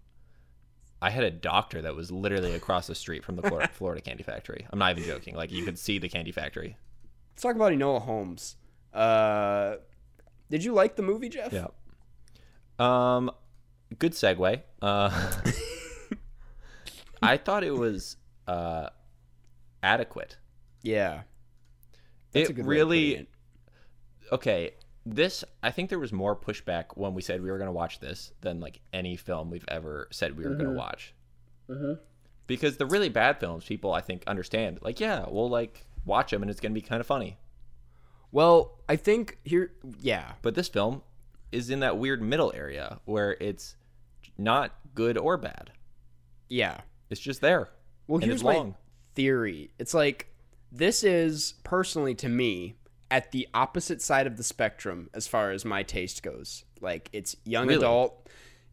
[1.02, 4.66] I had a doctor that was literally across the street from the Florida, Candy Factory.
[4.70, 5.34] I'm not even joking.
[5.34, 6.76] Like you could see the candy factory.
[7.32, 8.56] Let's talk about Enola Holmes.
[8.92, 9.76] Uh,
[10.50, 11.52] did you like the movie, Jeff?
[11.52, 11.68] Yeah.
[12.78, 13.30] Um
[13.98, 14.60] good segue.
[14.80, 15.40] Uh
[17.22, 18.16] I thought it was
[18.46, 18.88] uh
[19.82, 20.36] adequate.
[20.82, 21.22] Yeah.
[22.32, 23.26] That's it good way of putting really
[24.32, 24.72] okay
[25.06, 28.00] this i think there was more pushback when we said we were going to watch
[28.00, 30.62] this than like any film we've ever said we were Mm-hmm.
[30.62, 31.14] going to watch
[32.46, 36.42] because the really bad films people i think understand like yeah we'll like watch them
[36.42, 37.38] and it's going to be kind of funny
[38.32, 41.02] Well, I think here, yeah, but this film
[41.52, 43.74] is in that weird middle area where it's
[44.38, 45.72] not good or bad
[46.48, 46.80] yeah.
[47.10, 47.68] It's just there.
[48.08, 48.74] Well, and here's it's my long.
[49.14, 49.70] theory.
[49.78, 50.26] It's like
[50.72, 52.74] this is personally to me
[53.11, 56.64] at the opposite side of the spectrum as far as my taste goes.
[56.81, 57.79] Like it's young Really?
[57.81, 58.29] adult,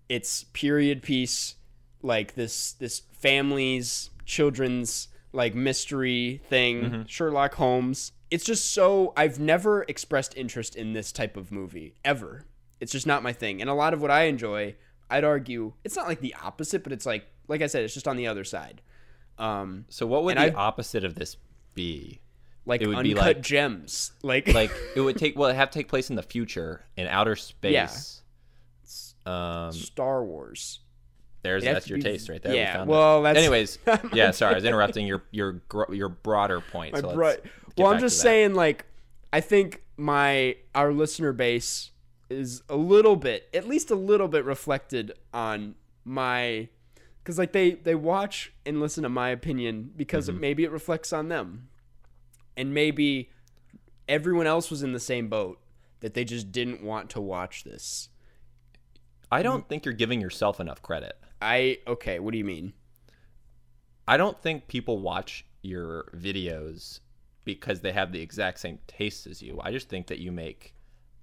[0.09, 1.55] it's period piece,
[2.01, 7.01] like this this families, children's like mystery thing, Mm-hmm.
[7.07, 8.11] Sherlock Holmes.
[8.29, 12.45] It's just so I've never expressed interest in this type of movie ever.
[12.79, 13.61] It's just not my thing.
[13.61, 14.75] And a lot of what I enjoy,
[15.09, 18.07] I'd argue, it's not like the opposite, but it's like like I said, it's just
[18.07, 18.81] on the other side.
[19.37, 21.37] Um, So what would the I've- opposite of this
[21.73, 22.19] be?
[22.67, 25.71] Like It would uncut be like- gems, like Like it would take well, it have
[25.71, 28.21] to take place in the future in outer space.
[29.25, 30.79] Um, Star Wars.
[31.41, 32.53] there's It'd that's your be- taste right there.
[32.53, 33.79] We yeah, found well, that's- anyways.
[34.13, 36.93] yeah, sorry, I was interrupting your your your broader point.
[36.93, 37.35] My so bro-
[37.77, 38.85] well, I'm just saying, like,
[39.33, 41.91] I think my our listener base
[42.29, 45.75] is a little bit, at least a little bit, reflected on
[46.05, 46.69] my,
[47.23, 50.37] because like they they watch and listen to my opinion because Mm-hmm.
[50.37, 51.67] it, maybe it reflects on them,
[52.57, 53.29] and maybe
[54.09, 55.59] everyone else was in the same boat
[55.99, 58.09] that they just didn't want to watch this.
[59.31, 61.17] I don't think you're giving yourself enough credit.
[61.41, 62.73] I okay, what do you mean?
[64.07, 67.01] I don't think people watch your videos
[67.43, 69.59] because they have the exact same tastes as you.
[69.61, 70.73] I just think that you make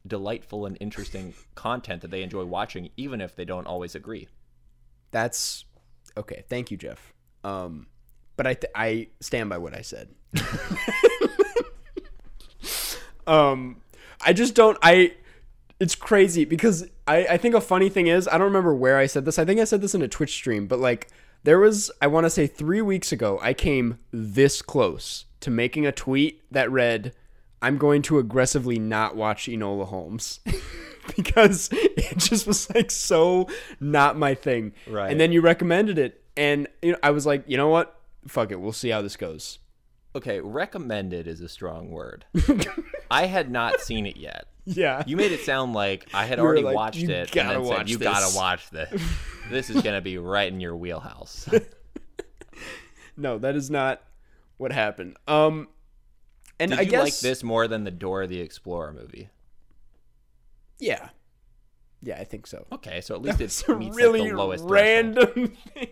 [0.06, 4.28] delightful and interesting content that they enjoy watching, even if they don't always agree.
[5.10, 5.64] That's
[6.16, 6.44] okay.
[6.48, 7.12] Thank you, Jeff.
[7.42, 7.86] Um,
[8.36, 10.08] but I th- I stand by what I said.
[13.26, 13.80] um,
[14.24, 14.78] I just don't.
[14.82, 15.14] I.
[15.80, 19.06] It's crazy because I I think a funny thing is I don't remember where I
[19.06, 19.38] said this.
[19.38, 21.08] I think I said this in a Twitch stream, but like
[21.42, 25.86] there was I want to say three weeks ago I came this close to making
[25.86, 27.14] a tweet that read.
[27.60, 30.40] I'm going to aggressively not watch Enola Holmes
[31.16, 33.48] because it just was like so
[33.80, 34.74] not my thing.
[34.86, 35.10] Right.
[35.10, 37.98] And then you recommended it, and you know, I was like, you know what?
[38.28, 38.60] Fuck it.
[38.60, 39.58] We'll see how this goes.
[40.16, 42.24] Okay, recommended is a strong word.
[43.10, 44.46] I had not seen it yet.
[44.64, 45.02] Yeah.
[45.06, 47.76] You made it sound like I had You already like, watched it gotta and then
[47.76, 49.02] said, "You this." gotta watch this.
[49.50, 51.48] this is gonna be right in your wheelhouse."
[53.16, 54.02] no, that is not
[54.56, 55.16] what happened.
[55.26, 55.68] Um,
[56.60, 59.28] and Did I you guess like this more than the Dora the Explorer movie?
[60.78, 61.08] Yeah.
[62.02, 62.66] Yeah, I think so.
[62.70, 65.26] Okay, so at least It's really like the lowest threshold.
[65.26, 65.88] random thing.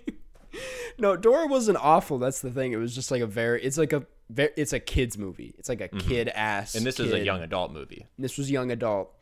[0.98, 2.18] No, Dora wasn't awful.
[2.18, 2.72] That's the thing.
[2.72, 3.62] It was just like a very.
[3.62, 4.06] It's like a.
[4.30, 5.54] Very, it's a kids movie.
[5.58, 6.70] It's like a kid ass.
[6.70, 6.78] Mm-hmm.
[6.78, 8.06] And this is a young adult movie.
[8.18, 9.14] This was young adult,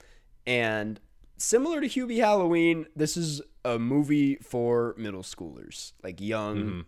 [0.47, 1.01] and
[1.37, 6.85] similar to Hubie Halloween, this is a movie for middle schoolers, like young,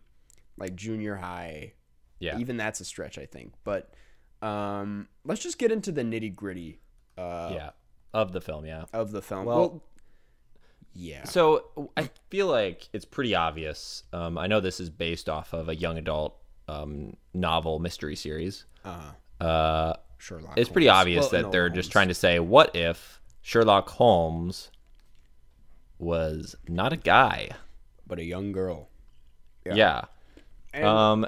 [0.56, 1.72] like junior high.
[1.72, 2.24] Mm-hmm.
[2.24, 2.38] Yeah.
[2.38, 3.54] Even that's a stretch, I think.
[3.64, 3.92] But
[4.40, 6.78] um, let's just get into the nitty gritty
[7.18, 7.70] uh, yeah.
[8.14, 8.84] Of the film, yeah.
[8.92, 9.46] of the film.
[9.46, 9.82] Well- Well,
[10.94, 11.24] yeah.
[11.24, 14.02] So I feel like it's pretty obvious.
[14.12, 16.36] Um, I know this is based off of a young adult
[16.68, 18.64] um, novel mystery series.
[18.84, 20.56] Uh, Uh, Sherlock.
[20.56, 21.00] it's pretty Holmes.
[21.00, 24.70] obvious Well, that Enola they're just trying to say, what if Sherlock Holmes
[25.98, 27.50] was not a guy?
[28.06, 28.88] but a young girl.
[29.64, 30.02] Yeah.
[30.74, 31.26] And- um,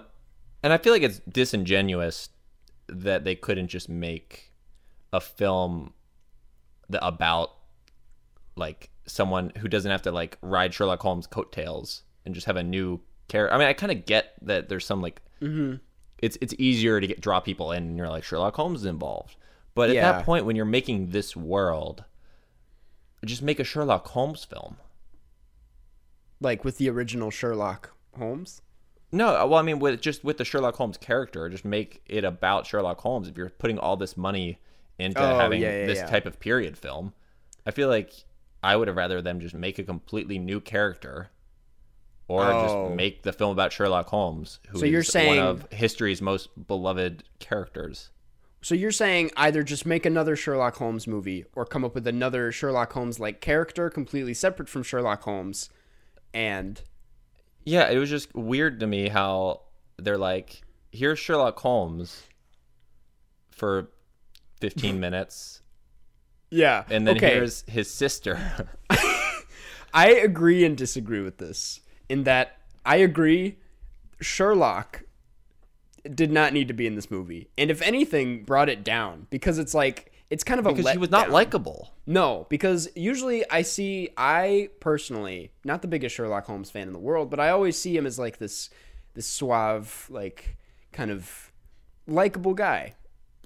[0.62, 2.28] and I feel like it's disingenuous
[2.88, 4.52] that they couldn't just make
[5.12, 5.94] a film
[6.90, 7.52] that about
[8.56, 12.62] like someone who doesn't have to like ride Sherlock Holmes' coattails and just have a
[12.62, 13.54] new character.
[13.54, 15.76] I mean, I kind of get that there's some like Mm-hmm.
[16.18, 19.36] it's it's easier to get draw people in, and you're like Sherlock Holmes is involved.
[19.74, 20.12] But at Yeah.
[20.12, 22.04] that point, when you're making this world,
[23.24, 24.76] just make a Sherlock Holmes film.
[26.40, 28.60] like with the original Sherlock Holmes.
[29.12, 32.24] No, uh, well, I mean, with just with the Sherlock Holmes character, just make it
[32.24, 33.28] about Sherlock Holmes.
[33.28, 34.58] If you're putting all this money
[34.98, 37.12] into Oh, having yeah, yeah, this type of period film,
[37.66, 38.12] I feel like
[38.64, 41.28] I would have rather them just make a completely new character,
[42.28, 42.62] or Oh.
[42.86, 46.22] just make the film about Sherlock Holmes, who is So you're saying- one of history's
[46.22, 48.10] most beloved characters.
[48.62, 52.50] So you're saying either just make another Sherlock Holmes movie or come up with another
[52.50, 55.68] Sherlock Holmes like character completely separate from Sherlock Holmes
[56.32, 56.80] and
[57.66, 59.62] Yeah, it was just weird to me how
[59.98, 62.22] they're like, here's Sherlock Holmes
[63.50, 63.90] for
[64.60, 65.60] 15 minutes,
[66.54, 66.84] yeah.
[66.90, 67.34] and then okay.
[67.34, 68.68] here's his sister.
[69.94, 73.58] I agree and disagree with this in that I agree
[74.20, 75.04] Sherlock
[76.12, 77.48] did not need to be in this movie.
[77.56, 80.98] And if anything brought it down because it's like it's kind of a because he
[80.98, 81.94] was not likable.
[82.06, 86.98] No, because usually I see I personally not the biggest Sherlock Holmes fan in the
[86.98, 88.70] world, but I always see him as like this
[89.14, 90.56] this suave, like
[90.92, 91.52] kind of
[92.06, 92.94] likable guy.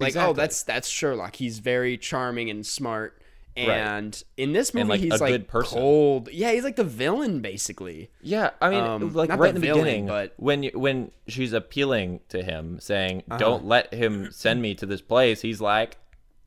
[0.01, 1.37] Like, oh, that's that's Sherlock.
[1.37, 3.21] He's very charming and smart
[3.57, 5.79] And in this movie, like, he's a like good person.
[5.79, 6.29] cold.
[6.33, 8.09] Yeah, he's like the villain basically.
[8.23, 11.11] Yeah, I mean, Um, like right the in the villain, beginning, but- when you, when
[11.27, 13.39] she's appealing to him, saying, Uh-huh.
[13.39, 15.97] "Don't let him send me to this place," he's like,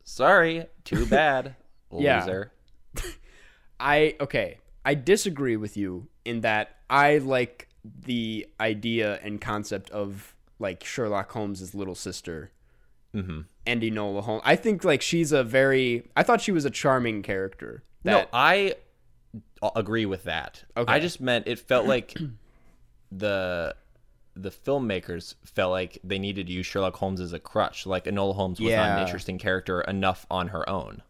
[0.05, 1.55] "Sorry, too bad,
[1.91, 2.53] loser."
[3.79, 4.57] I okay.
[4.85, 11.31] I disagree with you in that I like the idea and concept of like Sherlock
[11.31, 12.51] Holmes' little sister,
[13.13, 13.45] Mhm.
[13.65, 14.41] and Enola Holmes.
[14.45, 16.09] I think like she's a very.
[16.15, 17.83] I thought she was a charming character.
[18.03, 18.75] No, I
[19.75, 20.63] agree with that.
[20.75, 20.91] Okay.
[20.91, 22.17] I just meant it felt like
[23.11, 23.75] the
[24.35, 27.85] the filmmakers felt like they needed to use Sherlock Holmes as a crutch.
[27.85, 31.01] Like Enola Holmes was not an interesting character enough on her own.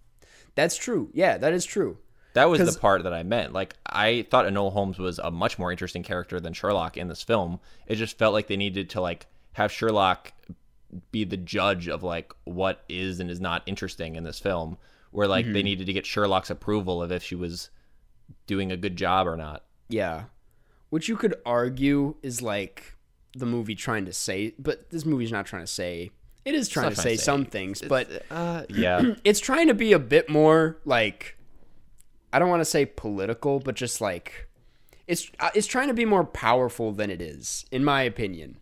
[0.55, 1.09] that's true.
[1.13, 1.97] Yeah, that is true.
[2.33, 3.53] That was the part that I meant.
[3.53, 7.21] Like I thought Enola Holmes was a much more interesting character than Sherlock in this
[7.23, 7.59] film.
[7.87, 10.31] It just felt like they needed to like have Sherlock
[11.11, 14.77] be the judge of like what is and is not interesting in this film.
[15.11, 15.53] Where like Mm-hmm.
[15.53, 17.69] they needed to get Sherlock's approval of if she was
[18.47, 19.63] doing a good job or not.
[19.89, 20.25] Yeah,
[20.89, 22.95] which you could argue is like
[23.35, 26.11] the movie trying to say, but this movie's not trying to say.
[26.45, 27.23] It is trying to trying say to say.
[27.23, 29.01] some things, but Uh, yeah.
[29.23, 31.37] it's trying to be a bit more like
[32.33, 34.47] I don't want to say political, but just like
[35.07, 38.57] it's uh, it's trying to be more powerful than it is, in my opinion.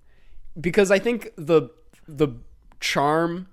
[0.60, 1.70] Because I think the
[2.18, 2.30] the
[2.80, 3.48] charm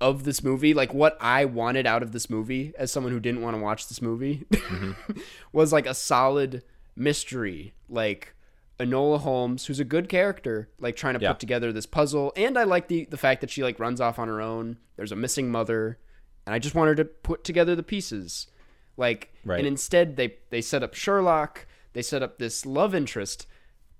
[0.00, 3.40] of this movie, like what I wanted out of this movie as someone who didn't
[3.42, 4.44] want to watch this movie,
[5.52, 6.62] was like a solid
[6.94, 8.34] mystery, like
[8.78, 11.32] Enola Holmes, who's a good character, like trying to Yeah.
[11.32, 12.32] put together this puzzle.
[12.36, 14.76] And I like the the fact that she like runs off on her own.
[14.96, 15.98] There's a missing mother,
[16.46, 18.48] and I just wanted to put together the pieces.
[18.98, 19.58] Like, Right.
[19.58, 21.66] and instead they they set up Sherlock.
[21.94, 23.46] They set up this love interest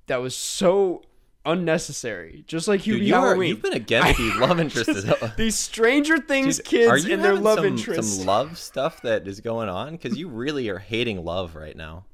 [0.06, 1.02] that was so
[1.46, 2.44] unnecessary.
[2.46, 5.36] Just like Dude, you are, you've been against the love interest.
[5.38, 8.18] These Stranger Things Dude, kids and their love some, interest.
[8.18, 12.04] Some love stuff that is going on because you really are hating love right now.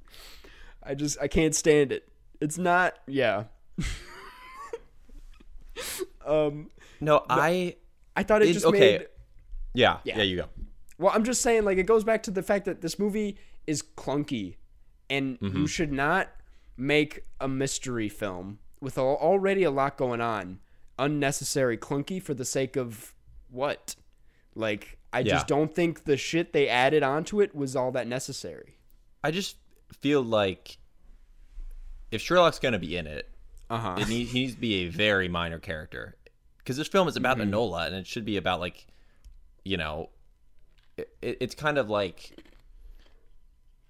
[0.83, 2.09] I just I can't stand it.
[2.40, 3.45] It's not yeah.
[6.27, 7.77] um No, I.
[8.14, 8.79] I thought it It- just okay.
[8.99, 9.07] made
[9.75, 10.18] Yeah, Yeah.
[10.18, 10.49] yeah, you go.
[10.99, 13.83] Well, I'm just saying like it goes back to the fact that this movie is
[13.83, 14.57] clunky
[15.09, 15.57] and Mm-hmm.
[15.57, 16.29] you should not
[16.77, 20.59] make a mystery film with al- already a lot going on
[20.99, 23.14] unnecessary clunky for the sake of
[23.51, 23.97] what?
[24.55, 25.35] Like I Yeah.
[25.35, 28.77] just don't think the shit they added onto it was all that necessary.
[29.25, 29.57] I just
[30.01, 30.79] feel like
[32.11, 33.31] if Sherlock's gonna be in it,
[33.71, 33.97] Uh-huh.
[33.99, 36.16] it need, he needs to be a very minor character
[36.59, 37.53] because this film is about Mm-hmm.
[37.55, 38.87] Enola and it should be about like,
[39.64, 40.11] you know,
[40.97, 42.37] it, it's kind of like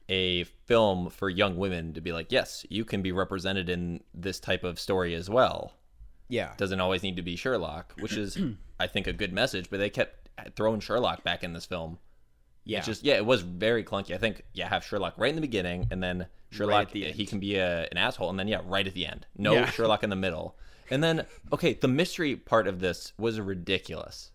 [0.09, 4.41] a film for young women to be like, yes, you can be represented in this
[4.41, 5.75] type of story as well.
[6.29, 6.55] Yeah.
[6.57, 8.39] Doesn't always need to be Sherlock, which is,
[8.81, 9.69] I think, a good message.
[9.71, 11.99] But they kept throwing Sherlock back in this film.
[12.65, 12.79] Yeah.
[12.79, 14.15] It's just yeah, it was very clunky.
[14.15, 17.41] I think yeah, have Sherlock right in the beginning, and then Sherlock the he can
[17.41, 19.27] be a, an asshole, and then yeah, right at the end.
[19.37, 19.67] No Yeah.
[19.67, 20.57] Sherlock in the middle,
[20.91, 24.31] and then okay, the mystery part of this was ridiculous.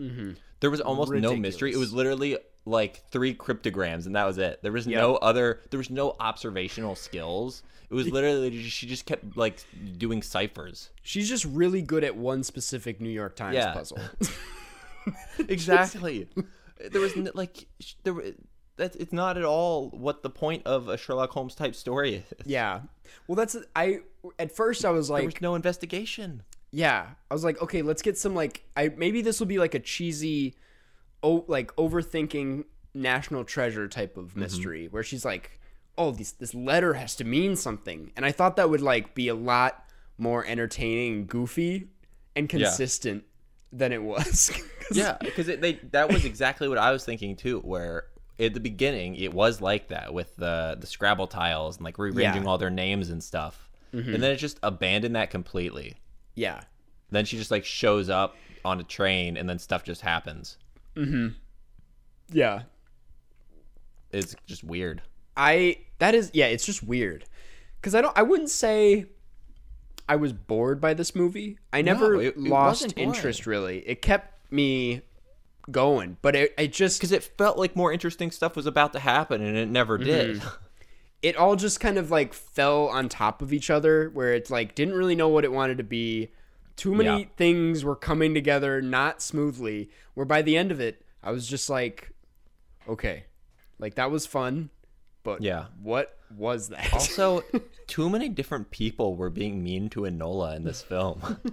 [0.00, 0.30] Mm-hmm.
[0.60, 1.72] There was almost no mystery.
[1.72, 4.60] It was literally like three cryptograms, and that was it.
[4.62, 5.60] There was no other.
[5.70, 7.62] There was no observational skills.
[7.90, 9.64] It was literally just, she just kept like
[9.98, 10.90] doing ciphers.
[11.02, 13.72] She's just really good at one specific New York Times Yeah.
[13.72, 13.98] puzzle.
[15.48, 16.28] Exactly.
[16.92, 17.66] there was like
[18.04, 18.24] there were.
[18.76, 22.24] That's it's not at all what the point of a Sherlock Holmes type story is.
[22.46, 22.80] yeah.
[23.26, 24.00] Well, that's I
[24.38, 26.42] at first I was like, There was no investigation.
[26.72, 29.74] Yeah, I was like, okay, let's get some like I maybe this will be like
[29.74, 30.54] a cheesy,
[31.22, 34.40] oh like overthinking national treasure type of mm-hmm.
[34.40, 35.58] mystery where she's like,
[35.98, 39.28] oh this this letter has to mean something, and I thought that would like be
[39.28, 39.84] a lot
[40.16, 41.88] more entertaining, goofy,
[42.36, 43.24] and consistent
[43.72, 44.50] than it was.
[44.80, 47.60] 'Cause- Yeah, because they that was exactly what I was thinking too.
[47.60, 48.04] Where
[48.38, 52.44] at the beginning it was like that with the the Scrabble tiles and like rearranging
[52.44, 52.48] Yeah.
[52.48, 54.14] all their names and stuff, mm-hmm.
[54.14, 55.96] and then it just abandoned that completely.
[56.34, 56.62] Yeah,
[57.10, 60.58] Then she just like shows up on a train, and then stuff just happens.
[60.96, 61.28] Mm-hmm.
[62.32, 62.62] yeah.
[64.12, 65.02] It's just weird.
[65.36, 67.24] I that is yeah, it's just weird
[67.80, 69.06] because I don't I wouldn't say
[70.08, 71.58] I was bored by this movie.
[71.72, 73.78] I never it- it lost wasn't interest really.
[73.88, 75.02] It kept me
[75.70, 78.98] going, but it it just Because it felt like more interesting stuff was about to
[78.98, 80.06] happen, and it never mm-hmm.
[80.06, 80.42] did.
[81.22, 84.74] it all just kind of like fell on top of each other where it's like
[84.74, 86.30] didn't really know what it wanted to be.
[86.76, 87.28] Too many Yeah.
[87.36, 89.90] things were coming together not smoothly.
[90.14, 92.12] Where by the end of it, I was just like,
[92.88, 93.24] okay,
[93.78, 94.70] like that was fun,
[95.22, 95.66] but Yeah.
[95.82, 96.90] what was that?
[96.94, 97.42] Also,
[97.86, 101.38] too many different people were being mean to Enola in this film.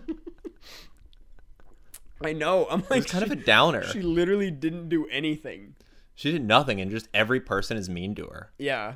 [2.24, 2.66] I know.
[2.70, 3.84] I'm like It's kind of a downer.
[3.84, 5.76] She literally didn't do anything.
[6.16, 8.52] She did nothing, and just every person is mean to her.
[8.58, 8.94] Yeah.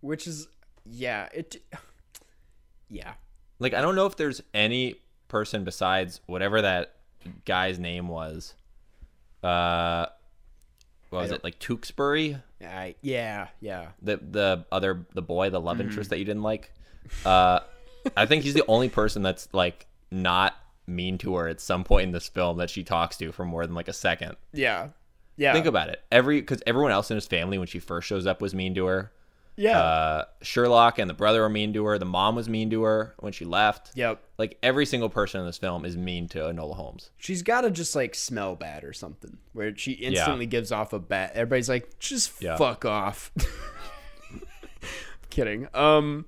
[0.00, 0.48] Which is
[0.84, 1.56] yeah, it
[2.88, 3.14] yeah.
[3.58, 4.96] Like I don't know if there's any
[5.28, 6.94] person besides whatever that
[7.44, 8.54] guy's name was.
[9.42, 10.06] Uh,
[11.10, 12.36] what was it like Tewksbury?
[12.62, 13.88] I yeah, yeah.
[14.02, 15.66] The the other the boy, the Mm-hmm.
[15.66, 16.70] love interest that you didn't like.
[17.24, 17.60] Uh,
[18.16, 20.54] I think he's the only person that's like not
[20.86, 23.66] mean to her at some point in this film that she talks to for more
[23.66, 24.36] than like a second.
[24.52, 24.88] Yeah.
[25.36, 25.52] Yeah.
[25.52, 26.00] Think about it.
[26.10, 28.86] Every because everyone else in his family when she first shows up was mean to
[28.86, 29.12] her.
[29.56, 29.78] Yeah.
[29.80, 31.98] Uh, Sherlock and the brother were mean to her.
[31.98, 33.90] The mom was mean to her when she left.
[33.94, 34.22] yep.
[34.38, 37.10] Like every single person in this film is mean to Enola Holmes.
[37.16, 40.98] She's got to just like smell bad or something where she instantly gives off a
[40.98, 41.32] bat.
[41.34, 42.56] everybody's like just Yeah.
[42.56, 43.32] fuck off.
[45.30, 45.68] Kidding.
[45.74, 46.26] Um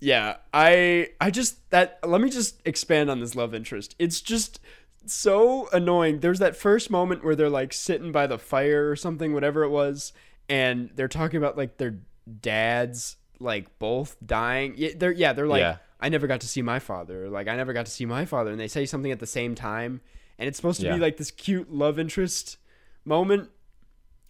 [0.00, 3.94] yeah, I I just that let me just expand on this love interest.
[3.98, 4.60] It's just
[5.06, 6.20] so annoying.
[6.20, 9.70] There's that first moment where they're like sitting by the fire or something whatever it
[9.70, 10.12] was
[10.48, 11.98] and they're talking about like their
[12.40, 14.74] dads like both dying.
[14.76, 15.76] Yeah, they're yeah, they're like Yeah.
[16.00, 17.28] I never got to see my father.
[17.28, 19.54] Like I never got to see my father, and they say something at the same
[19.54, 20.00] time,
[20.38, 20.94] and it's supposed to Yeah.
[20.94, 22.58] be like this cute love interest
[23.04, 23.50] moment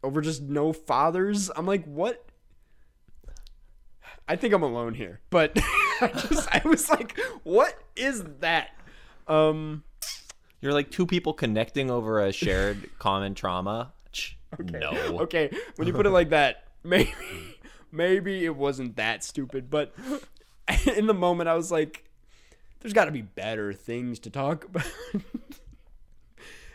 [0.03, 1.51] over just no fathers.
[1.57, 2.25] I'm like, what?
[4.27, 5.53] I think I'm alone here, but
[6.01, 8.71] I just I was like, what is that?
[9.27, 9.85] Um,
[10.61, 13.93] You're like two people connecting over a shared common trauma.
[14.13, 14.91] Ch- No.
[15.23, 17.11] okay, when you put it like that, maybe
[17.93, 19.95] maybe it wasn't that stupid, but
[20.97, 22.05] in the moment I was like,
[22.81, 24.87] there's got to be better things to talk about.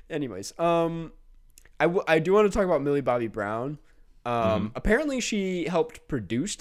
[0.09, 1.11] Anyways, um,
[1.79, 3.79] I, w- I do want to talk about Millie Bobby Brown.
[4.25, 6.57] Um, apparently she helped produce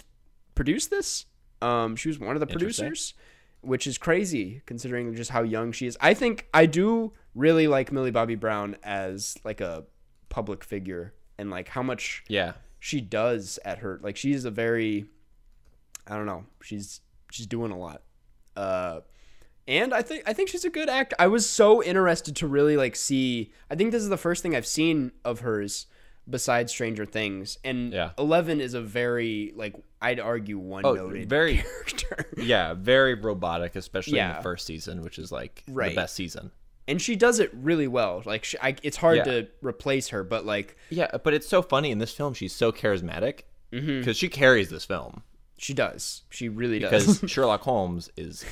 [0.55, 1.27] produce this.
[1.61, 3.15] Um, she was one of the producers,
[3.61, 5.97] which is crazy considering just how young she is.
[6.01, 9.85] I think I do really like Millie Bobby Brown as like a
[10.29, 12.53] public figure and like how much Yeah.
[12.85, 15.07] She does at her like she's a very
[16.05, 16.45] I don't know.
[16.63, 18.03] She's she's doing a lot.
[18.57, 19.01] Uh
[19.69, 21.15] and I think I think she's a good act.
[21.17, 24.57] I was so interested to really like see I think this is the first thing
[24.57, 25.87] I've seen of hers
[26.29, 27.57] besides Stranger Things.
[27.63, 28.11] And Yeah.
[28.19, 32.27] Eleven is a very like I'd argue one noted very- character.
[32.37, 35.91] Yeah, very robotic, especially in the first season, which is like Right.
[35.91, 36.51] the best season.
[36.89, 38.23] And she does it really well.
[38.25, 39.25] Like she, I, it's hard Yeah.
[39.25, 42.35] to replace her, but like Yeah, but it's so funny in this film.
[42.35, 44.11] She's so charismatic because Mm-hmm.
[44.13, 45.23] she carries this film.
[45.59, 46.23] she does.
[46.31, 47.19] She really does.
[47.19, 48.45] Because Sherlock Holmes is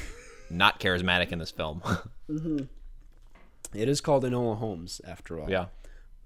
[0.50, 1.82] not charismatic in this film.
[3.74, 5.50] it is called Enola Holmes after all.
[5.50, 5.66] yeah,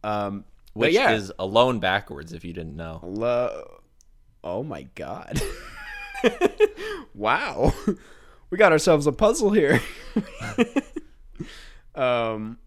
[0.03, 0.45] Um
[0.75, 1.13] which yeah.
[1.13, 3.01] is alone backwards if you didn't know.
[3.03, 3.81] Lo-
[4.43, 5.41] oh my god.
[7.15, 7.73] wow.
[8.51, 9.81] We got ourselves a puzzle here.
[11.95, 12.59] Um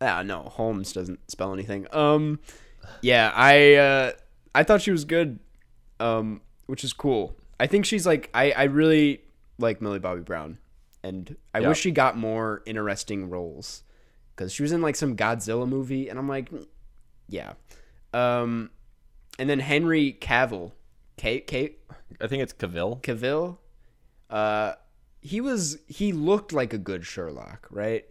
[0.00, 1.86] Ah, no, Holmes doesn't spell anything.
[1.92, 2.40] Um
[3.02, 4.12] yeah, I uh
[4.54, 5.38] I thought she was good.
[6.00, 7.36] Um which is cool.
[7.60, 9.22] I think she's like I I really
[9.58, 10.58] like Millie Bobby Brown
[11.04, 11.68] and I Yeah.
[11.68, 13.84] wish she got more interesting roles
[14.36, 16.50] cuz she was in like some Godzilla movie and I'm like
[17.28, 17.52] yeah.
[18.12, 18.70] Um,
[19.38, 20.72] and then Henry Cavill,
[21.16, 21.78] Kate, Kate
[22.20, 23.00] I think it's Cavill.
[23.02, 23.56] Cavill,
[24.28, 24.74] uh,
[25.20, 28.04] he was he looked like a good Sherlock, right?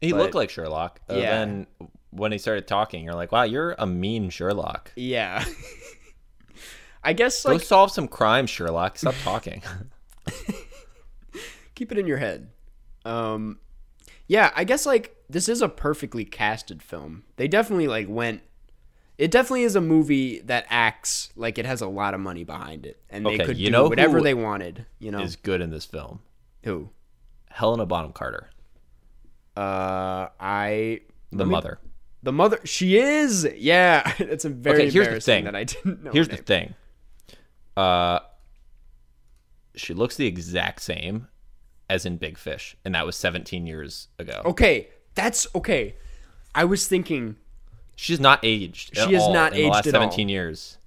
[0.00, 1.00] He but- looked like Sherlock.
[1.08, 1.16] Yeah.
[1.16, 1.66] Then
[2.10, 4.92] when he started talking, you're like, wow, you're a mean Sherlock.
[4.96, 5.44] Yeah.
[7.04, 8.98] I guess Go like solve some crimes, Sherlock.
[8.98, 9.62] Stop talking.
[11.74, 12.50] keep it in your head.
[13.04, 13.60] Um,
[14.26, 17.24] yeah, I guess like this is a perfectly casted film.
[17.36, 18.42] They definitely like went.
[19.16, 22.86] It definitely is a movie that acts like it has a lot of money behind
[22.86, 24.86] it, and they could you do know whatever they wanted.
[24.98, 26.20] You know is good in this film.
[26.64, 26.90] who?
[27.50, 28.50] Helena Bonham Carter,
[29.58, 31.00] Uh, I
[31.32, 31.78] the me- mother.
[32.22, 33.48] The mother, she is.
[33.56, 35.44] Yeah, it's a very Okay, here's the thing.
[35.44, 36.10] that I didn't know.
[36.12, 36.74] Here's her the thing.
[37.76, 38.18] Uh,
[39.74, 41.28] she looks the exact same
[41.88, 44.42] as in Big Fish, and that was 17 years ago.
[44.44, 45.94] Okay, that's okay.
[46.54, 47.36] I was thinking
[47.96, 48.96] She's not aged.
[48.98, 50.10] at She is all not in the last aged at all.
[50.10, 50.78] 17 years.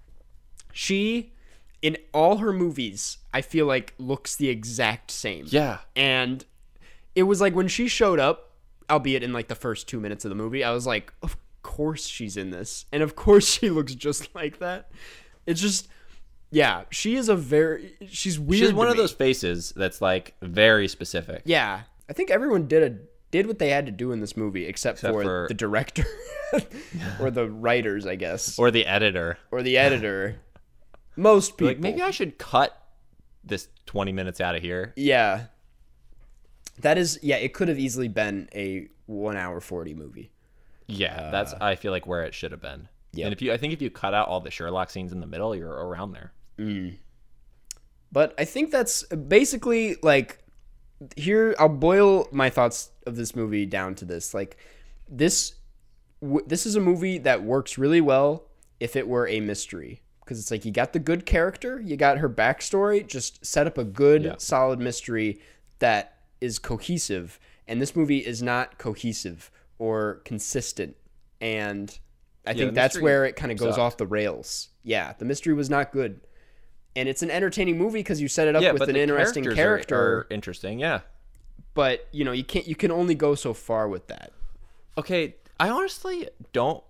[0.74, 1.34] she,
[1.82, 5.46] in all her movies, I feel like looks the exact same.
[5.48, 5.80] Yeah.
[5.96, 6.46] and
[7.16, 8.51] it was like when she showed up,
[8.92, 12.06] albeit in like the first two minutes of the movie, I was like, of course
[12.06, 14.92] she's in this, and of course she looks just like that.
[15.48, 15.88] It's just,
[16.52, 18.60] yeah, she is a very she's weird.
[18.60, 21.42] She's one of those faces that's like very specific.
[21.46, 22.98] Yeah, I think everyone did a
[23.32, 26.04] did what they had to do in this movie, except, Except for, for- the director
[27.22, 29.38] or the writers, I guess, or, the editor.
[29.52, 30.36] Or the editor.
[31.16, 32.78] Most people, Like maybe I should cut
[33.44, 34.94] this 20 minutes out of here.
[34.98, 35.46] yeah.
[36.82, 37.38] That is, yeah.
[37.38, 40.32] It could have easily been a one hour forty movie.
[40.88, 41.58] Yeah, that's Uh.
[41.62, 42.88] I feel like where it should have been.
[43.14, 45.20] Yeah, And if you, I think if you cut out all the Sherlock scenes in
[45.20, 46.32] the middle, you're around there.
[48.12, 50.40] But I think that's basically like
[51.16, 51.56] here.
[51.60, 54.58] I'll boil my thoughts of this movie down to this: like
[55.10, 55.56] this,
[56.22, 58.48] w- this is a movie that works really well
[58.80, 62.18] if it were a mystery because it's like you got the good character, you got
[62.20, 64.36] her backstory, just set up a good, Yeah.
[64.38, 65.40] solid mystery
[65.80, 67.40] that is cohesive.
[67.68, 70.98] And this movie is not cohesive or consistent,
[71.40, 71.98] and
[72.46, 73.80] I think that's where it kind of goes sucked.
[73.80, 74.70] off the rails.
[74.84, 76.20] Yeah, the mystery was not good
[76.96, 79.96] and it's an entertaining movie because you set it up yeah, with an interesting character.
[79.96, 80.80] are, are interesting.
[80.80, 81.02] Yeah.
[81.74, 82.68] but you know, you can't.
[82.68, 84.32] You can only go so far with that.
[84.98, 86.84] Okay, I honestly don't.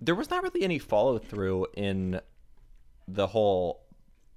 [0.00, 2.20] There was not really any follow through in
[3.08, 3.84] the whole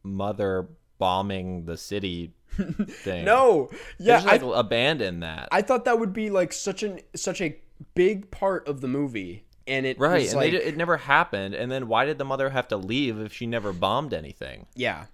[0.03, 0.68] mother
[0.99, 3.26] bombing the city thing.
[3.26, 5.49] No, yeah, just, like, I, abandoned that.
[5.51, 7.58] I thought that would be like such an such a
[7.93, 11.56] big part of the movie, and it right, was and like, they, it never happened.
[11.56, 14.66] And then why did the mother have to leave if she never bombed anything?
[14.76, 15.06] yeah,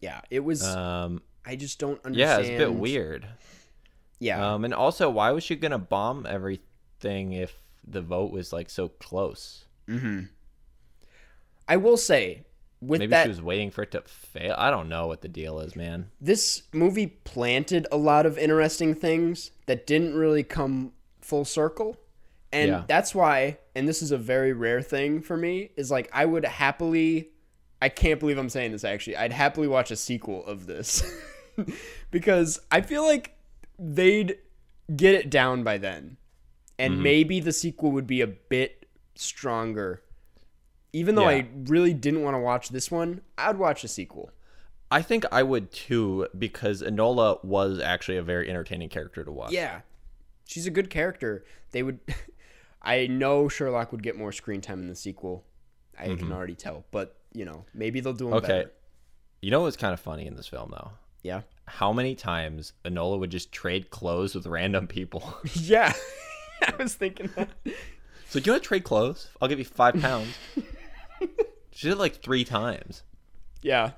[0.00, 0.62] yeah, it was.
[0.64, 2.16] Um, I just don't understand.
[2.16, 3.26] yeah, it's a bit weird.
[4.18, 8.70] Yeah, Um, and also, why was she gonna bomb everything if the vote was like
[8.70, 9.66] so close?
[11.68, 12.45] I will say
[12.80, 14.54] with Maybe that she was waiting for it to fail.
[14.58, 16.10] I don't know what the deal is, man.
[16.20, 21.96] this movie planted a lot of interesting things that didn't really come full circle.
[22.52, 22.84] And Yeah.
[22.86, 26.44] that's why, and this is a very rare thing for me, is like I would
[26.44, 27.30] happily
[27.82, 29.16] I can't believe I'm saying this actually.
[29.16, 31.02] I'd happily watch a sequel of this.
[32.10, 33.32] because I feel like
[33.78, 34.38] they'd
[34.94, 36.16] get it down by then.
[36.78, 37.02] And Mm-hmm.
[37.02, 40.02] maybe the sequel would be a bit stronger.
[40.96, 41.36] Even though Yeah.
[41.36, 44.30] I really didn't want to watch this one, I'd watch a sequel.
[44.90, 49.52] I think I would too because Enola was actually a very entertaining character to watch.
[49.52, 49.80] Yeah,
[50.46, 51.44] she's a good character.
[51.72, 51.98] They would.
[52.82, 55.44] I know Sherlock would get more screen time in the sequel.
[55.98, 58.34] I can already tell, but you know, maybe they'll do Mm-hmm.
[58.36, 58.46] Okay.
[58.46, 58.72] better.
[59.42, 60.92] You know what's kind of funny in this film though?
[61.22, 61.42] Yeah.
[61.66, 65.22] How many times Enola would just trade clothes with random people?
[65.54, 65.92] Yeah.
[66.62, 67.50] I was thinking that.
[68.28, 69.28] so do you want to trade clothes?
[69.42, 70.34] I'll give you five pounds.
[71.76, 73.02] She did it like three times.
[73.62, 73.92] Yeah.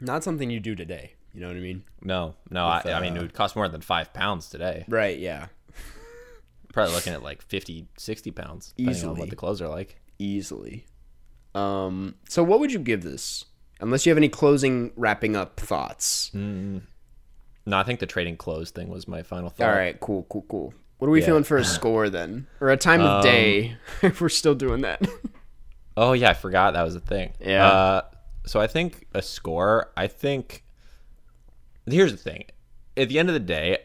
[0.00, 1.14] Not something you do today.
[1.34, 1.84] You know what I mean?
[2.02, 2.66] No, no.
[2.66, 4.84] I, With, I mean, uh, it would cost more than five pounds today.
[4.88, 5.18] Right.
[5.18, 5.46] Yeah.
[6.72, 9.20] Probably looking at like 50, 60 pounds, depending on Easily.
[9.20, 10.00] what the clothes are like.
[10.18, 10.86] Easily.
[11.54, 12.14] Um.
[12.28, 13.44] So, what would you give this?
[13.80, 16.30] Unless you have any closing, wrapping up thoughts.
[16.34, 16.80] No,
[17.66, 19.68] I think the trading clothes thing was my final thought.
[19.68, 19.98] All right.
[19.98, 20.26] Cool.
[20.28, 20.44] Cool.
[20.48, 20.74] Cool.
[20.98, 21.26] What are we Yeah.
[21.26, 23.76] feeling for a score then, or a time of day?
[24.02, 25.00] if we're still doing that.
[26.00, 27.32] Oh yeah, I forgot that was a thing.
[27.40, 27.66] Yeah.
[27.66, 28.02] Uh,
[28.46, 29.90] so I think a score.
[29.96, 30.64] I think
[31.86, 32.44] here's the thing.
[32.96, 33.78] At the end of the day,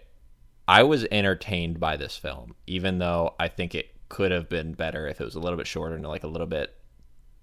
[0.67, 5.07] I was entertained by this film, even though I think it could have been better
[5.07, 6.75] if it was a little bit shorter and like a little bit.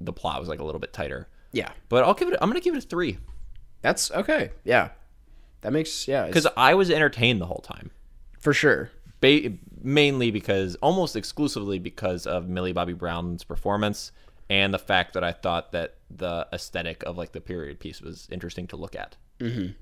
[0.00, 1.28] The plot was like a little bit tighter.
[1.52, 1.72] yeah.
[1.88, 2.38] But I'll give it.
[2.40, 3.18] I'm gonna give it a three
[3.82, 4.50] That's okay.
[4.64, 4.90] Yeah.
[5.62, 6.26] That makes yeah.
[6.26, 7.90] because I was entertained the whole time.
[8.38, 8.90] for sure.
[9.20, 9.52] Ba-
[9.82, 14.12] mainly because almost exclusively because of Millie Bobby Brown's performance
[14.50, 18.28] and the fact that I thought that the aesthetic of like the period piece was
[18.30, 19.16] interesting to look at.
[19.38, 19.72] Mm-hmm.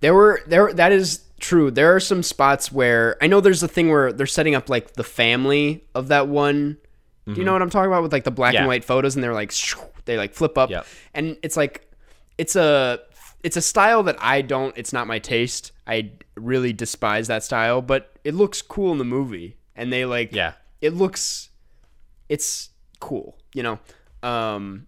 [0.00, 1.70] There were there that is true.
[1.70, 4.94] There are some spots where I know there's a thing where they're setting up like
[4.94, 6.78] the family of that one.
[7.24, 7.44] Do you mm-hmm.
[7.46, 9.50] know what I'm talking about with like the black and white photos and they're like
[9.50, 10.86] shoo, they like flip up Yep.
[11.12, 11.90] and it's like
[12.38, 13.00] it's a
[13.42, 15.72] it's a style that I don't it's not my taste.
[15.88, 20.32] I really despise that style, but it looks cool in the movie and they like
[20.32, 20.52] Yeah.
[20.80, 21.50] it looks
[22.28, 23.80] it's cool, you know.
[24.26, 24.86] Um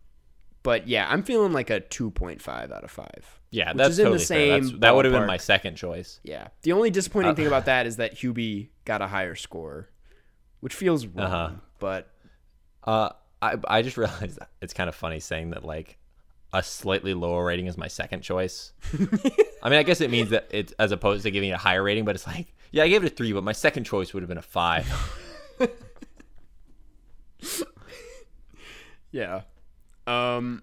[0.62, 3.40] but yeah, I'm feeling like a 2.5 out of 5.
[3.50, 4.48] Yeah, that's is in the totally fair.
[4.48, 6.20] That's- same that would have been my second choice.
[6.24, 6.48] Yeah.
[6.62, 9.88] The only disappointing thing about that is that Hubie got a higher score,
[10.60, 11.26] which feels wrong.
[11.26, 11.50] Uh-huh.
[11.78, 12.10] But
[12.84, 13.10] Uh,
[13.40, 15.96] I I just realized that it's kind of funny saying that like
[16.52, 18.72] a slightly lower rating is my second choice.
[19.62, 21.82] I mean, I guess it means that it's as opposed to giving it a higher
[21.82, 24.22] rating, but it's like, yeah, I gave it a three, but my second choice would
[24.22, 24.86] have been a five.
[29.12, 29.42] yeah.
[30.06, 30.62] Um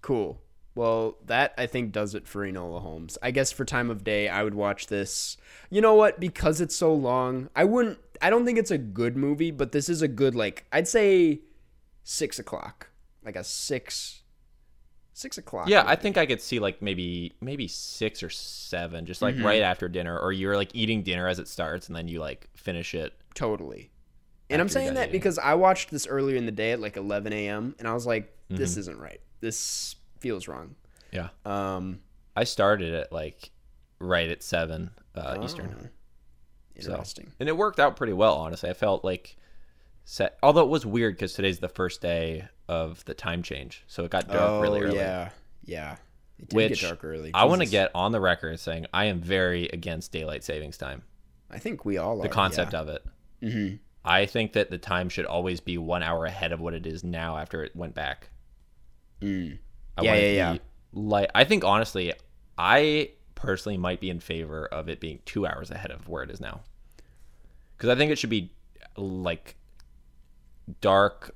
[0.00, 0.40] cool.
[0.74, 3.18] Well, that I think does it for Enola Holmes.
[3.22, 5.36] I guess for time of day, I would watch this.
[5.70, 6.18] You know what?
[6.18, 7.98] Because it's so long, I wouldn't.
[8.22, 10.64] I don't think it's a good movie, but this is a good like.
[10.72, 11.40] I'd say
[12.04, 12.88] six o'clock,
[13.22, 14.22] like a six,
[15.12, 15.68] six o'clock.
[15.68, 15.92] yeah, movie.
[15.92, 19.38] I think I could see like maybe maybe six or seven, just Mm-hmm.
[19.40, 22.18] like right after dinner, or you're like eating dinner as it starts, and then you
[22.18, 23.12] like finish it.
[23.34, 23.90] Totally.
[24.52, 27.32] And I'm saying that because I watched this earlier in the day at like 11
[27.32, 27.74] a.m.
[27.78, 28.56] and I was like, Mm-hmm.
[28.60, 29.20] this isn't right.
[29.40, 30.74] This feels wrong.
[31.10, 32.00] Yeah, Um,
[32.36, 33.50] I started it like
[33.98, 35.74] right at seven uh, Eastern.
[35.74, 37.32] oh, So- interesting.
[37.40, 39.36] and it worked out pretty well honestly i felt like
[40.04, 40.36] set.
[40.42, 44.10] Although it was weird because today's the first day of the time change, so it
[44.10, 44.98] got dark really early.
[44.98, 45.30] Oh, yeah,
[45.64, 45.96] yeah.
[46.38, 47.30] It did Which get dark early.
[47.32, 51.02] I want to get on the record saying I am very against daylight savings time.
[51.50, 52.22] I think we all are.
[52.22, 52.80] The concept yeah.
[52.80, 53.04] of it.
[53.42, 53.76] Mm-hmm.
[54.04, 57.04] I think that the time should always be one hour ahead of what it is
[57.04, 58.30] now after it went back.
[59.20, 59.58] Mm.
[59.96, 60.58] I Yeah, yeah, yeah.
[60.92, 62.12] Like I think honestly,
[62.58, 66.30] I personally might be in favor of it being two hours ahead of where it
[66.30, 66.62] is now,
[67.76, 68.52] because I think it should be
[68.96, 69.56] like
[70.80, 71.34] dark,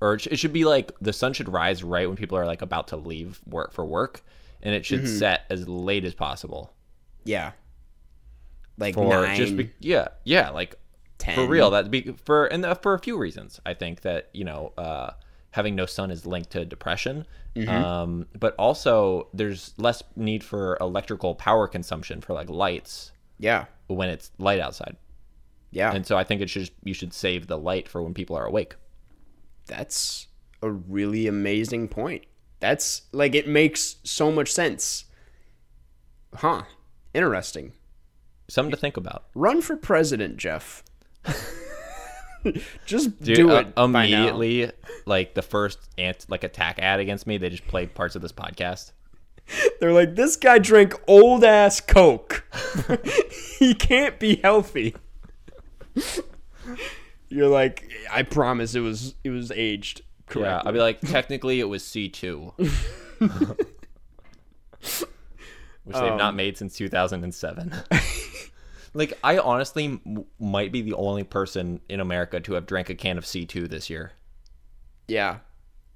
[0.00, 2.62] or it it should be like the sun should rise right when people are like
[2.62, 4.22] about to leave work for work,
[4.62, 5.18] and it should Mm-hmm.
[5.18, 6.72] set as late as possible
[7.24, 7.52] Yeah.
[8.78, 10.76] Like for nine, just be, yeah yeah like
[11.18, 11.34] 10.
[11.34, 14.44] for real that be for and uh, for a few reasons i think that you
[14.44, 15.10] know uh
[15.50, 17.68] having no sun is linked to depression Mm-hmm.
[17.70, 23.64] um but also there's less need for electrical power consumption for like lights Yeah.
[23.88, 24.96] when it's light outside
[25.72, 25.92] Yeah.
[25.92, 28.46] and so i think it should you should save the light for when people are
[28.46, 28.76] awake
[29.66, 30.28] That's
[30.62, 32.24] a really amazing point.
[32.60, 35.04] That's like it makes so much sense.
[36.34, 36.62] Huh.
[37.14, 37.72] Interesting.
[38.48, 40.82] something to think about Run for president, Jeff.
[42.86, 43.84] Just Dude, do uh, it now.
[43.84, 44.70] immediately
[45.06, 48.32] like the first ant like attack ad against me they just played parts of this
[48.32, 48.92] podcast
[49.80, 52.44] They're like, this guy drank old ass Coke.
[53.58, 54.94] he can't be healthy.
[57.30, 60.02] You're like, I promise it was it was aged
[60.36, 62.52] yeah i'd be like technically it was c2
[65.84, 67.72] which they've Um, not made since 2007.
[68.94, 72.94] Like, I honestly m- might be the only person in America to have drank a
[72.94, 74.12] can of C2 this year
[75.08, 75.38] yeah.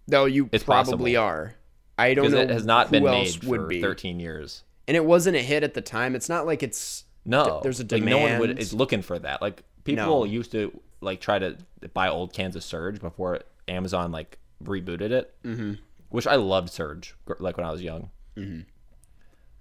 [0.09, 1.19] No, you It's probably possible.
[1.19, 1.55] are.
[1.99, 3.81] I don't know it has not been made would for be.
[3.81, 4.65] 13 years.
[4.89, 6.17] And it wasn't a hit at the time.
[6.17, 8.59] It's not like it's No, there's a like no one would demand.
[8.59, 9.41] is looking for that.
[9.41, 10.25] Like people No.
[10.25, 11.57] used to like try to
[11.95, 15.75] buy old cans of Surge before Amazon like rebooted it, mm-hmm.
[16.09, 18.61] which I loved Surge like when I was young, mm-hmm.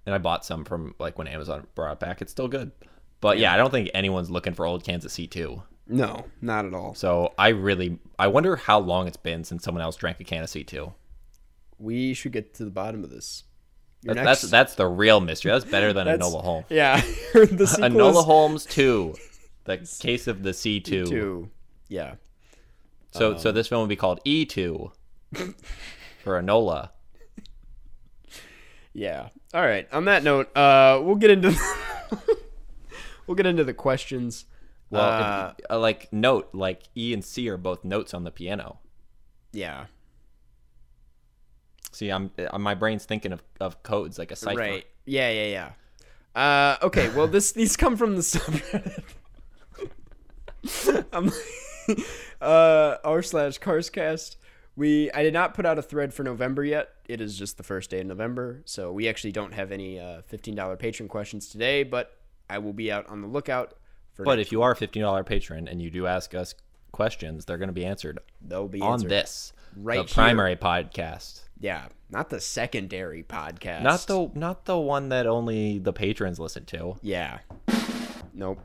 [0.06, 2.22] and I bought some from like when Amazon brought it back.
[2.22, 2.72] It's still good,
[3.22, 5.62] but yeah, I don't think anyone's looking for old cans of C2.
[5.88, 6.94] no, not at all.
[6.94, 10.42] So I really, I wonder how long it's been since someone else drank a can
[10.42, 10.92] of C2.
[11.78, 13.44] We should get to the bottom of this.
[14.02, 15.52] Your That's that's, that's the real mystery.
[15.52, 16.66] That's better than That's- Enola Holmes.
[16.70, 17.00] yeah.
[17.32, 19.14] the Enola is Holmes 2,
[19.64, 20.84] the case of the C2.
[20.84, 21.50] two.
[21.88, 22.14] Yeah.
[23.12, 24.90] So so this film would be called E2
[26.24, 26.90] for Enola.
[28.92, 29.28] Yeah.
[29.54, 29.86] All right.
[29.92, 31.54] On that note, uh, we'll get into
[33.26, 34.44] we'll get into the questions.
[34.90, 38.30] Well, Uh, if, uh, like note, like E and C are both notes on the
[38.30, 38.78] piano.
[39.52, 39.86] yeah.
[41.94, 44.58] See, I'm uh, my brain's thinking of, of codes like a cipher.
[44.58, 44.86] Right.
[45.04, 45.30] Yeah.
[45.30, 45.72] Yeah.
[46.34, 46.80] Yeah.
[46.80, 47.10] Uh, okay.
[47.10, 49.02] Well, this these come from the subreddit.
[51.12, 51.30] I'm
[52.40, 54.36] uh, r slash carscast.
[54.74, 56.88] We I did not put out a thread for November yet.
[57.08, 60.22] It is just the first day of November, so we actually don't have any uh,
[60.22, 61.82] fifteen dollar patron questions today.
[61.82, 62.16] But
[62.52, 63.74] I will be out on the lookout
[64.12, 64.24] for.
[64.24, 66.54] But if you are a fifteen dollar patron and you do ask us
[66.92, 69.10] questions, they're going to be answered they'll be on answered.
[69.10, 70.14] this, right the here.
[70.14, 71.42] primary podcast.
[71.58, 73.82] Yeah, not the secondary podcast.
[73.82, 76.96] Not the not the one that only the patrons listen to.
[77.02, 77.38] Yeah.
[78.34, 78.60] Nope.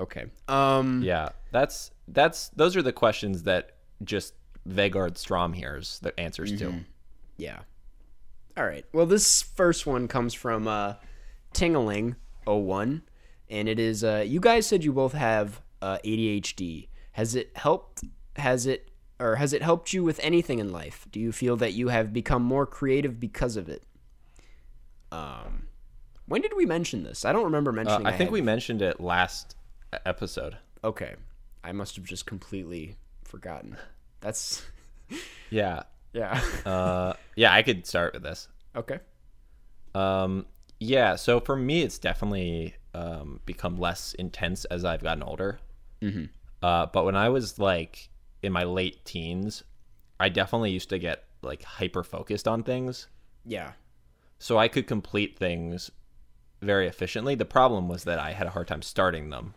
[0.00, 0.26] Okay.
[0.46, 1.02] Um.
[1.02, 3.72] Yeah, that's that's those are the questions that
[4.04, 4.34] just
[4.68, 6.74] Vegard Strom hears the answers to.
[7.36, 7.60] Yeah.
[8.56, 8.84] All right.
[8.92, 10.94] Well, this first one comes from uh,
[12.48, 13.02] Tingaling01,
[13.50, 16.88] and it is uh, you guys said you both have uh, ADHD.
[17.12, 18.04] Has it helped?
[18.36, 18.90] Has it
[19.20, 21.06] or has it helped you with anything in life?
[21.10, 23.82] Do you feel that you have become more creative because of it?
[25.10, 25.68] Um,
[26.26, 27.24] when did we mention this?
[27.24, 28.06] I don't remember Uh, mentioning.
[28.06, 29.56] I think had- we mentioned it last
[30.04, 30.56] episode.
[30.84, 31.16] Okay,
[31.64, 33.76] I must have just completely forgotten.
[34.20, 34.64] That's
[35.50, 35.82] Yeah,
[36.12, 36.40] yeah.
[36.64, 37.52] uh, yeah.
[37.52, 38.48] I could start with this.
[38.76, 39.00] okay.
[39.94, 40.46] Um,
[40.80, 41.16] yeah.
[41.16, 45.60] So for me, it's definitely um, become less intense as I've gotten older.
[46.02, 46.24] Mm-hmm.
[46.62, 48.08] Uh, but when I was like
[48.42, 49.62] in my late teens,
[50.20, 53.06] I definitely used to get like hyper focused on things.
[53.44, 53.72] Yeah.
[54.38, 55.90] so I could complete things
[56.60, 57.34] very efficiently.
[57.34, 59.54] The problem was that I had a hard time starting them,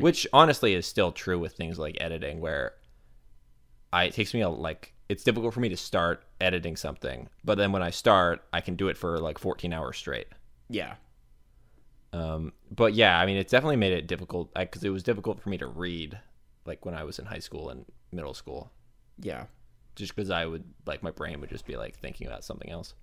[0.00, 2.74] which honestly is still true with things like editing, where
[3.92, 7.56] I it takes me a like it's difficult for me to start editing something, but
[7.56, 10.26] then when I start, I can do it for like 14 hours straight.
[10.68, 10.94] Yeah.
[12.12, 15.48] Um, but yeah, I mean, it's definitely made it difficult because it was difficult for
[15.50, 16.18] me to read,
[16.64, 18.70] like when I was in high school and middle school,
[19.20, 19.44] Yeah.
[19.94, 22.94] just because I would like my brain would just be like thinking about something else.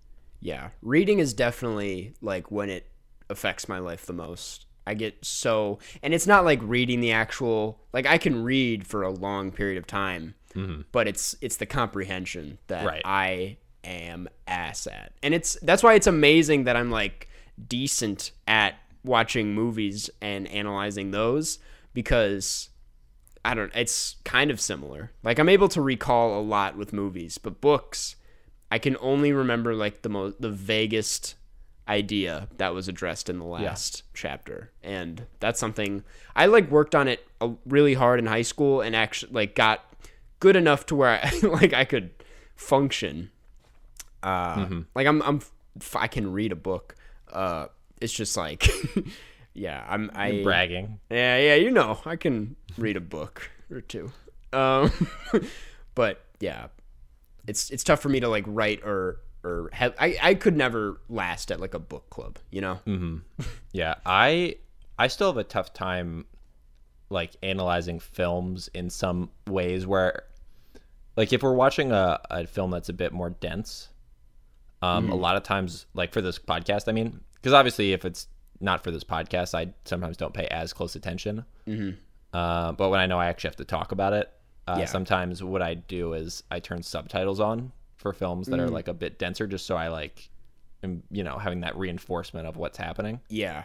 [0.41, 0.69] Yeah.
[0.81, 2.87] Reading is definitely like when it
[3.29, 4.65] affects my life the most.
[4.87, 7.79] I get so, and it's not like reading the actual.
[7.93, 10.81] Like I can read for a long period of time, Mm-hmm.
[10.91, 13.01] but it's it's the comprehension that Right.
[13.03, 17.27] I am ass at, and it's that's why it's amazing that I'm like
[17.67, 21.59] decent at watching movies and analyzing those
[21.93, 22.69] because
[23.43, 23.71] I don't.
[23.75, 25.11] It's kind of similar.
[25.23, 28.15] Like I'm able to recall a lot with movies, but books,
[28.71, 31.35] I can only remember like the most the vaguest
[31.87, 36.03] idea that was addressed in the last chapter, and that's something
[36.35, 37.27] I like worked on it
[37.67, 39.85] really hard in high school, and actually like got
[40.45, 42.11] good enough to where I like I could
[42.55, 43.31] function.
[44.21, 45.41] Uh, like I'm I'm
[45.95, 46.95] I can read a book.
[47.33, 47.65] Uh,
[47.99, 48.69] it's just like.
[49.57, 50.11] Yeah, I'm.
[50.13, 50.99] I Bragging.
[51.09, 54.11] yeah, yeah, you know, I can read a book or two.
[54.51, 54.91] Um,
[55.95, 56.67] but yeah,
[57.47, 59.95] it's it's tough for me to like write or or have.
[59.97, 62.79] I I could never last at like a book club, you know.
[63.71, 64.57] Yeah, I
[64.99, 66.25] I still have a tough time
[67.09, 70.23] like analyzing films in some ways where
[71.15, 73.89] like if we're watching a, a film that's a bit more dense,
[74.81, 78.27] um a lot of times like for this podcast, I mean, because obviously if it's
[78.59, 81.45] not for this podcast, I sometimes don't pay as close attention.
[81.67, 81.91] Mm-hmm.
[82.33, 84.31] Uh, but when I know I actually have to talk about it,
[84.67, 84.85] uh, Yeah.
[84.85, 88.93] sometimes what I do is I turn subtitles on for films that are like a
[88.93, 90.29] bit denser, just so I like,
[90.83, 93.19] am, you know, having that reinforcement of what's happening.
[93.29, 93.63] Yeah.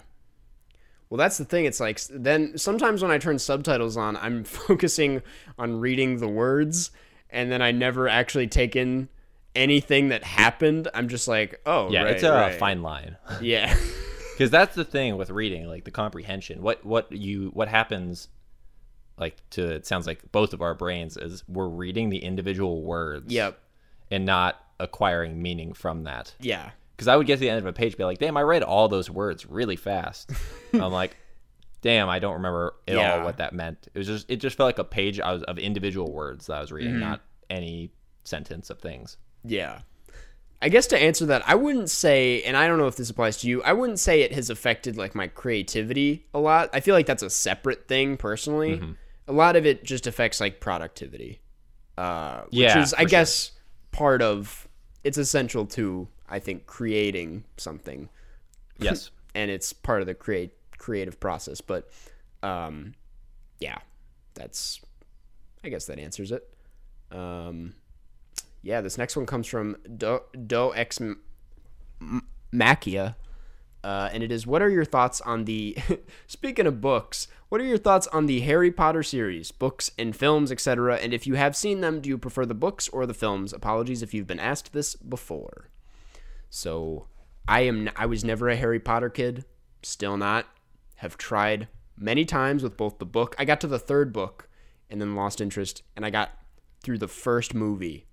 [1.09, 1.65] Well, that's the thing.
[1.65, 5.23] It's like then sometimes when I turn subtitles on, I'm focusing
[5.59, 6.91] on reading the words,
[7.33, 9.09] and then I never actually take in
[9.55, 10.89] anything that happened.
[10.95, 12.55] I'm just like, oh, Yeah, right, it's a right.
[12.55, 13.75] fine line Yeah.
[14.33, 16.63] because that's the thing with reading, like the comprehension.
[16.63, 18.29] What what you what happens,
[19.19, 23.33] like to it sounds like both of our brains is we're reading the individual words.
[23.33, 23.59] yep.
[24.11, 26.35] and not acquiring meaning from that.
[26.41, 26.71] Yeah.
[26.97, 28.63] Because I would get to the end of a page, be like, "Damn, I read
[28.63, 30.31] all those words really fast."
[30.75, 31.17] I'm like,
[31.83, 33.19] "Damn, I don't remember at Yeah.
[33.19, 35.59] all what that meant." It was just it just felt like a page was, of
[35.59, 37.01] individual words that I was reading, Mm-hmm.
[37.01, 37.91] not any
[38.25, 39.17] sentence of things.
[39.45, 39.81] Yeah.
[40.63, 43.39] I guess to answer that, I wouldn't say, and I don't know if this applies
[43.39, 46.69] to you, I wouldn't say it has affected like my creativity a lot.
[46.75, 48.77] I feel like that's a separate thing personally.
[48.77, 48.93] Mm-hmm.
[49.29, 51.41] A lot of it just affects like productivity.
[51.97, 53.53] Uh, which Yeah, is, I guess,
[53.91, 54.69] part of
[55.03, 58.11] it's essential to, I think, creating something.
[58.79, 59.11] Yes.
[59.35, 61.61] and it's part of the create creative process.
[61.61, 61.89] But
[62.43, 62.95] um,
[63.61, 63.79] yeah,
[64.35, 64.81] that's
[65.63, 66.49] I guess that answers it.
[67.13, 67.75] Um,
[68.63, 70.99] yeah, this next one comes from Do, Do X
[72.53, 73.15] Machia.
[73.83, 75.75] Uh, and it is what are your thoughts on the
[76.27, 80.53] speaking of books what are your thoughts on the harry potter series books and films
[80.53, 83.55] etc and if you have seen them do you prefer the books or the films
[83.55, 85.71] apologies if you've been asked this before
[86.51, 87.07] so
[87.51, 89.45] I am I was never a Harry Potter kid,
[89.83, 90.47] still not.
[91.01, 93.35] Have tried many times with both the book.
[93.39, 94.49] I got to the third book
[94.91, 96.31] and then lost interest and I got
[96.83, 98.07] through the first movie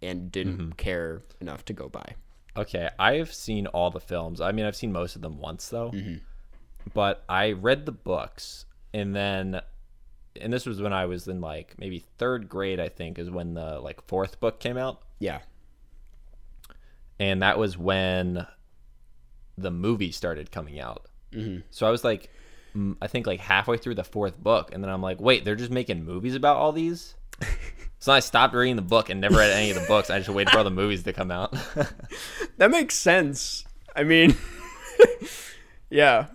[0.00, 2.14] and didn't care enough to go by.
[2.56, 4.40] Okay, I've seen all the films.
[4.40, 5.90] I mean, I've seen most of them once though.
[5.90, 6.16] Mm-hmm.
[6.94, 8.64] But I read the books
[8.94, 9.60] and then
[10.40, 13.54] and this was when I was in like maybe 3rd grade, I think, is when
[13.54, 15.02] the like fourth book came out.
[15.18, 15.40] Yeah.
[17.18, 18.46] And that was when
[19.58, 21.06] the movie started coming out.
[21.32, 21.60] Mm-hmm.
[21.70, 22.30] So I was like
[23.02, 25.70] I think like halfway through the fourth book and then I'm like, "Wait, they're just
[25.70, 27.14] making movies about all these?"
[27.98, 30.08] so I stopped reading the book and never read any of the books.
[30.08, 31.54] I just waited for all the movies to come out.
[32.58, 33.64] That makes sense.
[33.96, 34.36] I mean
[35.90, 36.26] Yeah.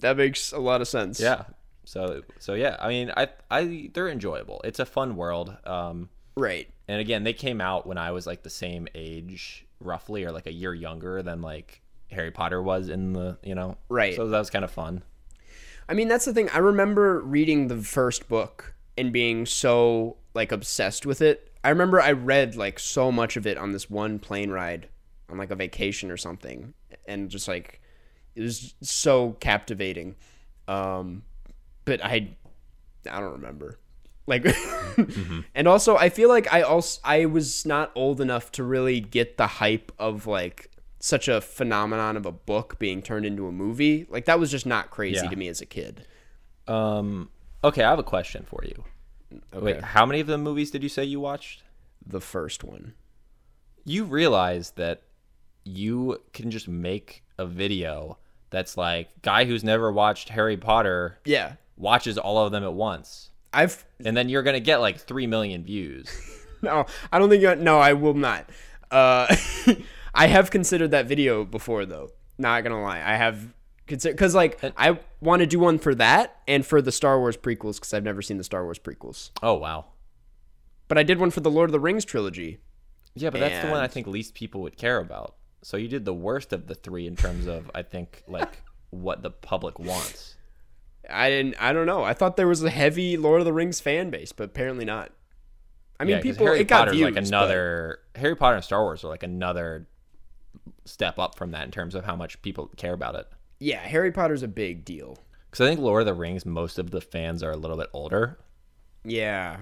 [0.00, 1.20] That makes a lot of sense.
[1.20, 1.44] Yeah.
[1.84, 4.60] So so yeah, I mean, I I they're enjoyable.
[4.64, 5.56] It's a fun world.
[5.64, 6.68] Um, Right.
[6.88, 10.46] and again, they came out when I was like the same age, roughly, or like
[10.46, 11.80] a year younger than like
[12.10, 13.76] Harry Potter was in the you know.
[13.88, 14.14] Right.
[14.14, 15.02] So that was kind of fun.
[15.88, 16.48] I mean, that's the thing.
[16.50, 21.52] I remember reading the first book and being so like obsessed with it.
[21.62, 24.88] I remember I read like so much of it on this one plane ride
[25.28, 26.74] on like a vacation or something
[27.06, 27.80] and just like
[28.34, 30.16] it was so captivating.
[30.68, 31.22] Um
[31.84, 32.36] but I
[33.10, 33.78] I don't remember.
[34.26, 34.46] Like
[35.54, 39.36] and also I feel like I also I was not old enough to really get
[39.36, 40.70] the hype of like
[41.06, 44.06] such a phenomenon of a book being turned into a movie.
[44.10, 45.30] Like that was just not crazy Yeah.
[45.30, 46.04] to me as a kid.
[46.66, 47.30] Um,
[47.62, 48.84] okay, I have a question for you.
[49.52, 51.62] Wait, how many of the movies did you say you watched?
[52.04, 52.94] The first one.
[53.84, 55.02] You realize that
[55.64, 58.18] you can just make a video
[58.50, 61.52] that's like guy who's never watched Harry Potter Yeah.
[61.76, 63.30] watches all of them at once.
[63.52, 66.08] I've And then you're gonna get like three million views.
[66.62, 68.48] no, I don't think you no, I will not.
[68.90, 69.34] Uh
[70.16, 72.08] I have considered that video before though.
[72.38, 73.02] Not gonna lie.
[73.04, 73.52] I have
[73.86, 74.14] considered.
[74.14, 77.74] Because like I want to do one for that and for the Star Wars prequels
[77.76, 79.30] because I've never seen the Star Wars prequels.
[79.42, 79.86] Oh wow.
[80.88, 82.58] But I did one for the Lord of the Rings trilogy.
[83.14, 85.36] Yeah, but that's the one I think least people would care about.
[85.62, 89.22] So you did the worst of the three in terms of I think like what
[89.22, 90.36] the public wants.
[91.08, 91.56] I didn't.
[91.60, 92.02] I don't know.
[92.02, 95.12] I thought there was a heavy Lord of the Rings fan base, but apparently not.
[95.98, 96.46] I mean, Yeah, people.
[96.46, 99.22] Harry it got Potter's views, like but- another Harry Potter and Star Wars are like
[99.22, 99.86] another
[100.86, 103.26] step up from that in terms of how much people care about it.
[103.58, 105.18] yeah, Harry Potter's a big deal.
[105.50, 107.88] Because I think Lord of the Rings, most of the fans are a little bit
[107.92, 108.38] older.
[109.04, 109.58] Yeah,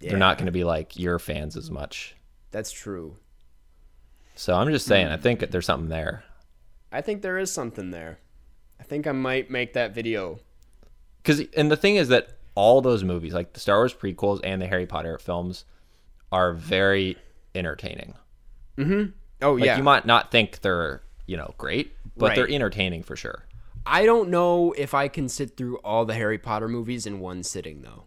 [0.00, 2.14] yeah, They're not going to be like your fans as much.
[2.50, 3.16] That's true.
[4.34, 6.24] So I'm just saying, I think there's something there.
[6.92, 8.18] I think there is something there.
[8.80, 10.38] I think I might make that video.
[11.22, 14.62] Because and the thing is that all those movies, like the Star Wars prequels and
[14.62, 15.64] the Harry Potter films,
[16.30, 17.16] are very
[17.54, 18.14] entertaining.
[18.76, 19.10] Mm-hmm.
[19.42, 23.16] Oh Like yeah, you might not think they're you know great, but they're entertaining for
[23.16, 23.44] sure.
[23.86, 27.42] I don't know if I can sit through all the Harry Potter movies in one
[27.42, 28.04] sitting though.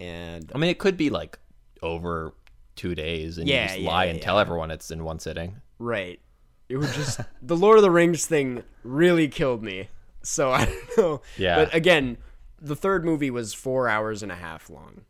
[0.00, 1.38] And I mean, it could be like
[1.82, 2.34] over
[2.76, 4.24] two days, and Yeah, you just yeah, lie and yeah.
[4.24, 5.60] tell everyone it's in one sitting.
[5.78, 6.20] right,
[6.68, 9.88] it would just the Lord of the Rings thing really killed me.
[10.22, 11.22] So I don't know.
[11.36, 11.64] Yeah.
[11.64, 12.18] But again,
[12.60, 15.02] the third movie was four hours and a half long.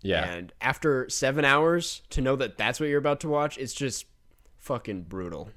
[0.00, 3.74] Yeah, And after seven hours, to know that that's what you're about to watch, it's
[3.74, 4.06] just
[4.58, 5.50] fucking brutal.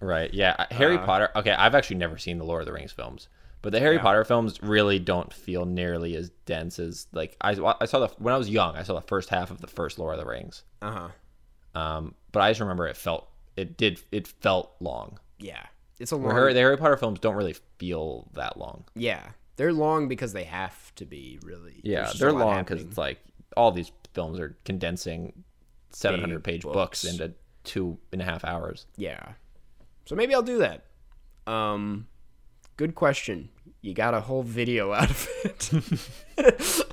[0.00, 0.32] right.
[0.32, 1.30] Yeah, Harry Uh, Potter.
[1.36, 3.28] Okay, I've actually never seen the Lord of the Rings films,
[3.62, 7.86] but the Harry Potter films really don't feel nearly as dense as like I I
[7.86, 8.76] saw the when I was young.
[8.76, 10.62] I saw the first half of the first Lord of the Rings.
[10.82, 10.90] Uh
[11.74, 11.78] huh.
[11.80, 15.18] Um, but I just remember it felt it did it felt long.
[15.38, 15.64] Yeah.
[16.00, 16.34] It's a long.
[16.34, 18.84] Where the Harry Potter films don't really feel that long.
[18.94, 19.28] yeah.
[19.56, 21.80] They're long because they have to be, really.
[21.84, 23.20] Yeah, they're long because it's like
[23.56, 25.44] all these films are condensing
[25.90, 26.74] seven hundred Big page books.
[26.74, 27.04] books.
[27.04, 27.32] into
[27.64, 28.86] two and a half hours.
[28.96, 29.32] Yeah.
[30.06, 30.84] So maybe I'll do that.
[31.50, 32.06] Um,
[32.76, 33.48] good question.
[33.80, 36.86] You got a whole video out of it.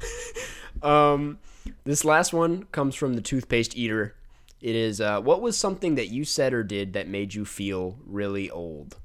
[0.83, 1.39] um,
[1.83, 4.15] this last one comes from the toothpaste eater.
[4.61, 7.97] It is uh, what was something that you said or did that made you feel
[8.05, 8.97] really old?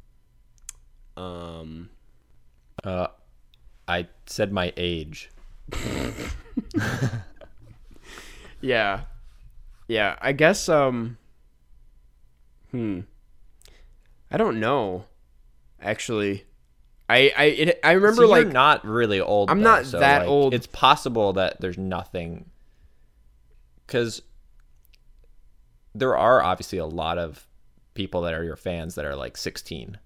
[1.17, 1.91] Um,
[2.85, 3.07] Uh,
[3.89, 5.31] I said my age.
[8.61, 9.03] yeah,
[9.89, 10.17] yeah.
[10.21, 10.69] I guess.
[10.69, 11.19] Um,
[12.77, 13.01] hmm.
[14.31, 15.05] I don't know.
[15.81, 16.45] Actually,
[17.09, 19.51] I I it, I remember So like you're not really old.
[19.51, 20.55] I'm though, not so, that like, old.
[20.55, 22.51] It's possible that there's nothing,
[23.87, 24.23] because
[25.95, 27.47] there are obviously a lot of
[27.95, 29.97] people that are your fans that are like 16,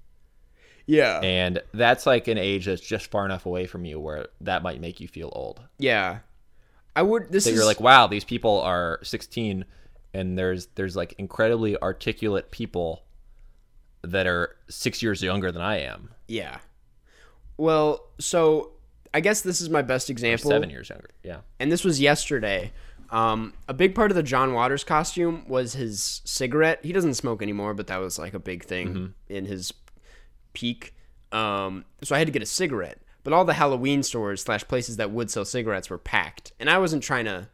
[0.86, 4.62] yeah and that's like an age that's just far enough away from you where that
[4.62, 5.60] might make you feel old.
[5.78, 6.18] yeah.
[6.96, 7.30] I would.
[7.30, 9.64] This that is you're like, wow, these people are 16,
[10.14, 13.04] and there's there's like incredibly articulate people
[14.02, 16.58] that are six years younger than I am, Yeah.
[17.56, 18.72] Well, so
[19.12, 20.50] I guess this is my best or example.
[20.50, 21.10] seven years younger.
[21.22, 22.72] Yeah, And this was yesterday.
[23.10, 26.78] Um, a big part of the John Waters costume was his cigarette.
[26.84, 29.06] He doesn't smoke anymore, but that was like a big thing Mm-hmm.
[29.34, 29.72] in his
[30.54, 30.94] peak.
[31.32, 32.98] Um, so I had to get a cigarette.
[33.24, 36.78] But all the Halloween stores slash places that would sell cigarettes were packed, and I
[36.78, 37.48] wasn't trying to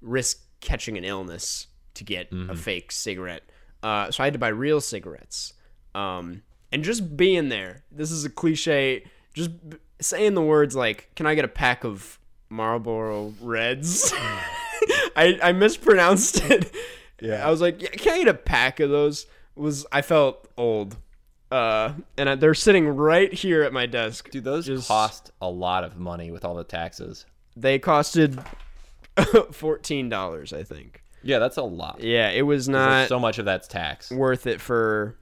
[0.00, 1.66] risk catching an illness
[1.96, 2.50] to get Mm-hmm.
[2.50, 3.42] a fake cigarette.
[3.82, 5.52] Uh, so I had to buy real cigarettes.
[5.94, 6.42] Um,
[6.72, 9.04] and just being there, this is a cliche.
[9.34, 12.18] Just b- saying the words like, "Can I get a pack of
[12.48, 14.12] Marlboro Reds?"
[15.16, 16.74] I I mispronounced it.
[17.20, 20.48] Yeah, I was like, yeah, "Can I get a pack of those?" Was I felt
[20.56, 20.96] old.
[21.50, 24.30] Uh, and I, they're sitting right here at my desk.
[24.30, 27.24] dude, those Just- cost a lot of money with all the taxes.
[27.56, 28.44] They costed
[29.52, 31.02] fourteen dollars, I think.
[31.22, 32.00] Yeah, that's a lot.
[32.00, 34.10] Yeah, it was not so much of that's tax.
[34.10, 35.16] worth it for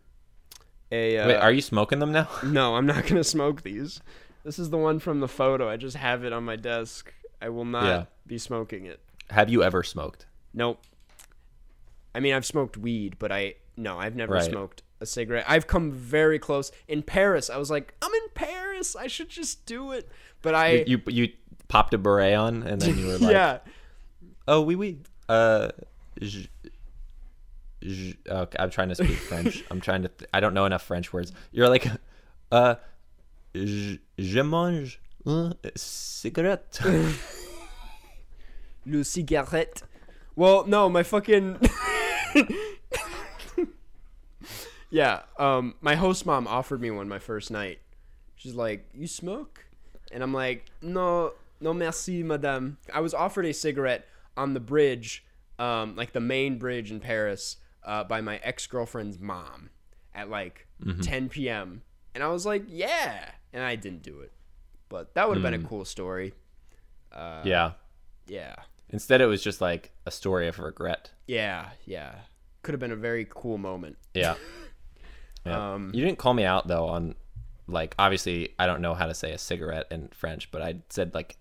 [0.92, 1.18] a.
[1.18, 2.28] Uh, Wait, are you smoking them now?
[2.44, 4.00] no, I'm not gonna smoke these.
[4.44, 5.68] This is the one from the photo.
[5.68, 7.12] I just have it on my desk.
[7.40, 8.04] I will not Yeah.
[8.26, 9.00] be smoking it.
[9.30, 10.26] Have you ever smoked?
[10.52, 10.82] Nope.
[12.14, 14.44] I mean, I've smoked weed, but I no, I've never Right.
[14.50, 15.44] smoked a cigarette.
[15.48, 17.50] I've come very close in Paris.
[17.50, 18.94] I was like, I'm in Paris.
[18.94, 20.08] I should just do it.
[20.42, 21.28] But I, You you
[21.68, 23.58] popped a beret on and then you were like, yeah,
[24.46, 24.98] oh oui oui.
[25.28, 25.68] Uh,
[26.20, 26.48] j-
[27.82, 29.64] j- okay, I'm trying to speak French.
[29.70, 30.08] I'm trying to.
[30.08, 31.32] Th- I don't know enough French words.
[31.52, 31.86] You're like,
[32.52, 32.74] uh,
[33.54, 36.80] j- je mange un cigarette.
[38.86, 39.82] le cigarette.
[40.36, 41.58] Well, no, my fucking.
[44.90, 47.78] yeah, um, my host mom offered me one my first night.
[48.36, 49.64] She's like, "You smoke?"
[50.12, 54.06] And I'm like, "No, no, merci, madame." I was offered a cigarette
[54.36, 55.24] on the bridge,
[55.58, 59.70] um, like the main bridge in Paris, uh, by my ex girlfriend's mom
[60.14, 60.66] at like
[61.02, 61.82] 10 p.m.
[62.14, 63.30] And I was like, yeah.
[63.52, 64.32] And I didn't do it.
[64.88, 65.66] But that would have been Hmm.
[65.66, 66.34] a cool story.
[67.12, 67.72] yeah.
[68.26, 68.54] Yeah.
[68.90, 71.10] Instead, it was just like a story of regret.
[71.26, 71.70] Yeah.
[71.84, 72.14] Yeah.
[72.62, 73.96] Could have been a very cool moment.
[74.14, 74.34] Yeah.
[75.46, 75.74] Yeah.
[75.74, 77.16] Um, you didn't call me out though on
[77.66, 81.12] like obviously I don't know how to say a cigarette in French, but I said
[81.12, 81.36] like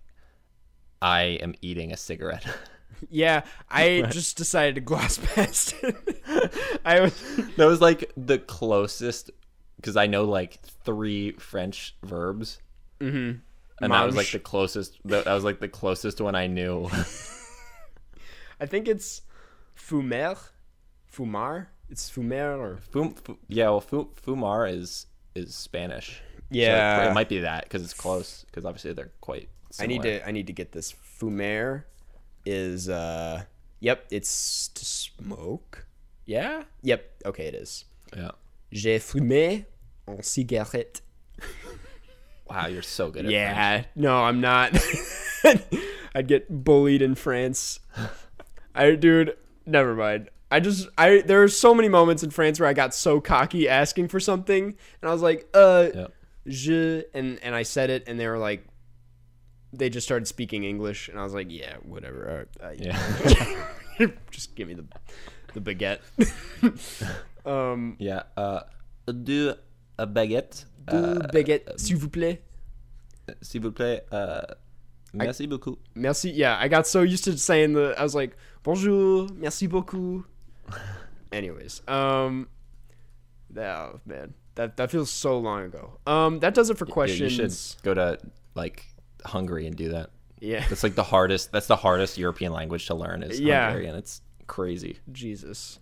[1.01, 2.45] I am eating a cigarette.
[3.09, 3.43] Yeah.
[3.69, 5.95] I just decided to gloss past it.
[6.85, 7.35] I was.
[7.57, 9.31] that was like the closest
[9.77, 12.59] because I know like three French verbs.
[12.99, 13.39] Mm-hmm.
[13.83, 14.97] And that was like the closest.
[15.05, 16.89] That was like the closest one I knew.
[18.59, 19.21] I think it's
[19.77, 20.37] fumer.
[21.13, 21.67] Fumar.
[21.89, 22.77] It's fumer or.
[22.77, 26.09] Fum, fu, yeah, well, fu, fumar is is Spanish.
[26.17, 27.09] So it- Yeah.
[27.09, 28.45] it, might be that because it's close.
[28.45, 29.49] Because obviously they're quite.
[29.79, 30.93] I need to I need to get this.
[31.19, 31.83] Fumer
[32.45, 33.43] is uh
[33.79, 35.85] yep, it's to smoke.
[36.25, 36.63] Yeah?
[36.83, 37.09] Yep.
[37.25, 37.85] Okay, it is.
[38.15, 38.31] Yeah.
[38.71, 39.65] J'ai fumé
[40.07, 41.01] en cigarette.
[42.49, 43.31] Wow, you're so good at French.
[43.31, 43.83] Yeah.
[43.95, 44.77] No, I'm not.
[46.15, 47.79] I'd get bullied in France.
[48.75, 49.35] I dude,
[49.65, 50.29] never mind.
[50.51, 53.67] I just I there are so many moments in France where I got so cocky
[53.67, 54.65] asking for something
[55.01, 56.07] and I was like, uh Yeah.
[56.47, 58.65] je and and I said it and they were like
[59.73, 62.29] they just started speaking English and I was like, yeah, whatever.
[62.29, 64.07] all right, uh, Yeah.
[64.31, 64.85] just give me the
[65.53, 65.99] the baguette.
[67.45, 68.23] um, Yeah.
[68.37, 68.61] Uh,
[69.07, 69.53] do
[69.97, 70.65] a baguette.
[70.87, 72.39] deux Uh, baguettes, s'il vous plaît.
[73.41, 74.01] S'il vous plaît.
[74.11, 74.41] Uh,
[75.13, 75.77] merci beaucoup.
[75.95, 76.29] Merci.
[76.31, 77.93] Yeah, I got so used to saying the.
[77.97, 80.25] I was like, bonjour, merci beaucoup.
[81.31, 82.47] Anyways, um,
[83.57, 85.99] oh man, that that feels so long ago.
[86.05, 87.37] Um, that does it for Yeah, questions.
[87.37, 88.19] you should go to
[88.55, 88.85] like
[89.25, 90.09] Hungary and do that.
[90.39, 91.51] Yeah, That's like the hardest.
[91.53, 93.65] That's the hardest European language to learn is Yeah.
[93.69, 93.95] Hungarian.
[93.95, 94.97] It's crazy.
[95.11, 95.79] Jesus,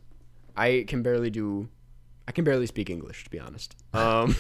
[0.56, 1.68] I can barely do.
[2.28, 3.76] I can barely speak English to be honest.
[3.94, 4.36] Um,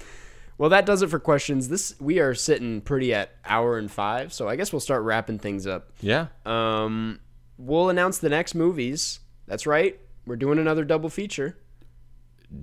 [0.58, 1.68] well, that does it for questions.
[1.68, 5.38] This we are sitting pretty at hour and five, so I guess we'll start wrapping
[5.38, 5.92] things up.
[6.00, 6.28] Yeah.
[6.46, 7.20] Um,
[7.58, 9.20] we'll announce the next movies.
[9.46, 10.00] That's right.
[10.26, 11.56] We're doing another double feature.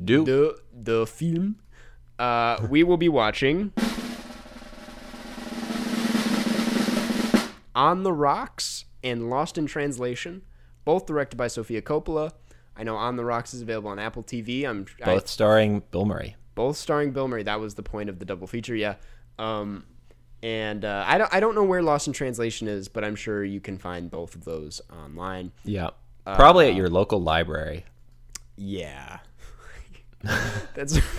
[0.04, 0.26] Do.
[0.26, 1.62] The the film.
[2.18, 3.72] Uh, we will be watching
[7.76, 10.44] On the Rocks and Lost in Translation,
[10.86, 12.32] both directed by Sofia Coppola.
[12.78, 14.66] I know On the Rocks is available on Apple TV.
[14.66, 16.36] I'm I- Both starring Bill Murray.
[16.56, 17.44] both starring Bill Murray.
[17.44, 18.76] That was the point of the double feature.
[18.76, 18.96] Yeah.
[19.38, 19.86] Um,
[20.42, 23.44] and uh, I don't I don't know where Lost in Translation is, but I'm sure
[23.44, 25.52] you can find both of those online.
[25.64, 25.90] Yeah.
[26.26, 27.86] Probably Uh, at your local library.
[28.56, 29.20] Yeah.
[30.74, 31.00] That's.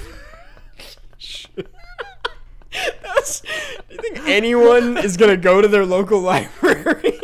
[3.27, 3.41] That's.
[3.89, 7.19] Do you think anyone is gonna go to their local library?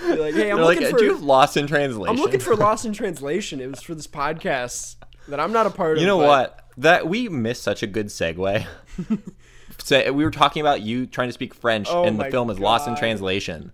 [0.00, 1.16] Be like, hey, I'm They're like, looking do you for.
[1.16, 2.14] have Lost in Translation?
[2.14, 3.60] I'm looking for Lost in Translation.
[3.60, 4.96] It was for this podcast
[5.28, 6.00] that I'm not a part of.
[6.02, 6.60] You know but- what?
[6.76, 8.66] That we missed such a good segue.
[9.78, 12.58] so we were talking about you trying to speak French, Oh and the film is
[12.58, 13.70] Lost in Translation.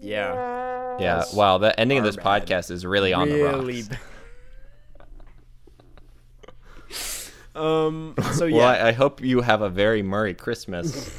[0.00, 0.96] Yeah.
[1.00, 1.24] Yeah.
[1.34, 1.58] Wow.
[1.58, 2.46] The ending of this bad.
[2.46, 3.82] podcast is really on really.
[3.82, 3.88] the rocks.
[3.88, 3.96] b-
[7.54, 8.14] um.
[8.34, 8.56] So yeah.
[8.56, 11.10] Well, I, I hope you have a very Murray Christmas.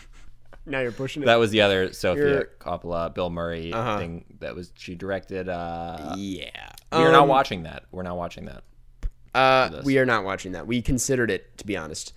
[0.66, 1.26] now you're pushing it.
[1.26, 3.98] that was the other Sofia You're- Coppola, Bill Murray Uh-huh.
[3.98, 5.48] thing that was she directed.
[5.48, 6.50] Uh, yeah.
[6.92, 7.84] we're not Um, watching that.
[7.92, 8.62] We're not watching that
[9.34, 10.66] Uh, we are not watching that.
[10.66, 12.12] We considered it, to be honest.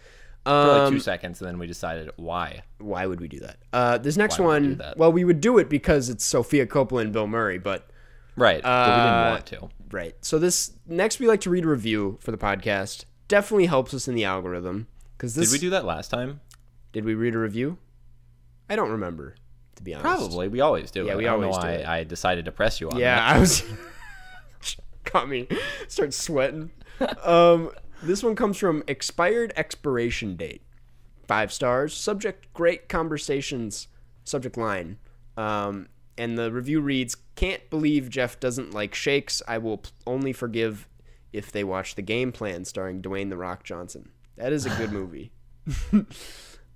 [0.46, 2.64] for like Um, two seconds, and then we decided why.
[2.80, 3.58] why would we do that?
[3.72, 6.66] Uh, this next Why would we one, well, we would do it because it's Sofia
[6.66, 7.88] Coppola and Bill Murray, but
[8.36, 9.70] Right, but we Uh, didn't want to.
[9.96, 10.16] right.
[10.22, 13.06] So this next, we like to read a review for the podcast.
[13.34, 14.86] Definitely helps us in the algorithm
[15.18, 15.50] because this.
[15.50, 16.40] Did we do that last time?
[16.92, 17.80] Did we read a review?
[18.70, 19.34] I don't remember,
[19.76, 20.06] to be honest.
[20.06, 20.50] Probably.
[20.50, 21.04] We always do.
[21.04, 21.18] Yeah, it.
[21.18, 21.84] we I always do it.
[21.88, 23.36] I decided to press you on Yeah, that.
[23.36, 23.64] I was.
[25.12, 25.48] Got me.
[25.88, 26.70] Start sweating.
[27.24, 27.72] Um,
[28.04, 30.62] this one comes from expired expiration date.
[31.28, 31.96] Five stars.
[31.96, 33.88] Subject: Great conversations.
[34.26, 35.00] Subject line.
[35.38, 35.88] Um,
[36.20, 39.42] and the review reads: Can't believe Jeff doesn't like shakes.
[39.48, 40.88] I will only forgive
[41.34, 44.10] if they watch the game plan starring Dwayne the Rock Johnson.
[44.38, 45.32] That is a good movie.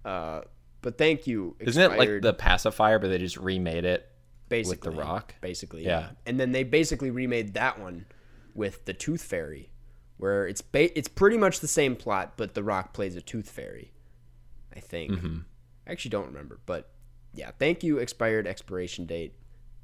[0.05, 0.41] uh,
[0.81, 1.55] but thank you.
[1.59, 4.09] Isn't it like the pacifier, but they just remade it?
[4.49, 5.35] basically The Rock?
[5.41, 5.99] basically Yeah.
[5.99, 6.09] yeah.
[6.25, 8.05] and then they basically remade that one
[8.55, 9.69] with the tooth fairy
[10.15, 13.49] where it's ba- it's pretty much the same plot but the rock plays a tooth
[13.49, 13.91] fairy
[14.73, 15.39] i think Mm-hmm.
[15.85, 16.89] i actually don't remember but
[17.33, 19.33] yeah thank you expired expiration date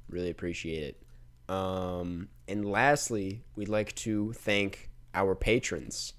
[0.07, 1.03] really appreciate it
[1.50, 6.14] um and lastly we'd like to thank our patrons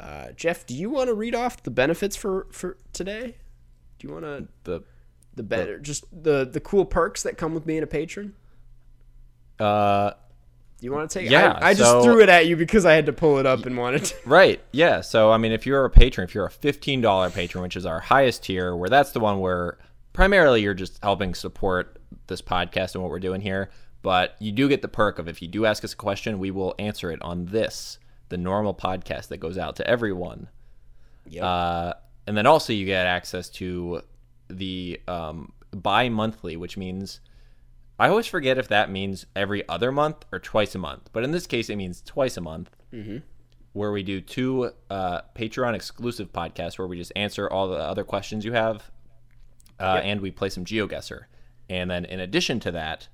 [0.00, 3.36] uh, jeff do you want to read off the benefits for for today
[3.98, 4.82] do you want to The
[5.34, 8.34] the better just the the cool perks that come with being a patron
[9.58, 10.12] uh,
[10.80, 11.28] You want to take?
[11.30, 13.46] Yeah, I, I just so- threw it at you because I had to pull it
[13.46, 14.04] up and wanted.
[14.04, 14.14] To.
[14.24, 14.60] Right.
[14.72, 15.00] Yeah.
[15.00, 17.98] So, I mean, if you're a patron, if you're a $15 patron, which is our
[18.00, 19.78] highest tier, where that's the one where
[20.12, 21.98] primarily you're just helping support
[22.28, 23.70] this podcast and what we're doing here,
[24.08, 26.50] but you do get the perk of if you do ask us a question, we
[26.50, 27.98] will answer it on this,
[28.30, 30.48] the normal podcast that goes out to everyone.
[31.26, 31.44] Yep.
[31.44, 31.92] Uh,
[32.26, 34.00] and then also you get access to
[34.48, 37.20] the um, bi-monthly, which means
[37.98, 41.10] I always forget if that means every other month or twice a month.
[41.12, 42.70] But in this case, it means twice a month,
[43.74, 48.04] where we do two uh, Patreon exclusive podcasts where we just answer all the other
[48.04, 48.90] questions you have,
[49.78, 51.24] uh, and we play some GeoGuessr.
[51.68, 53.08] And then in addition to that,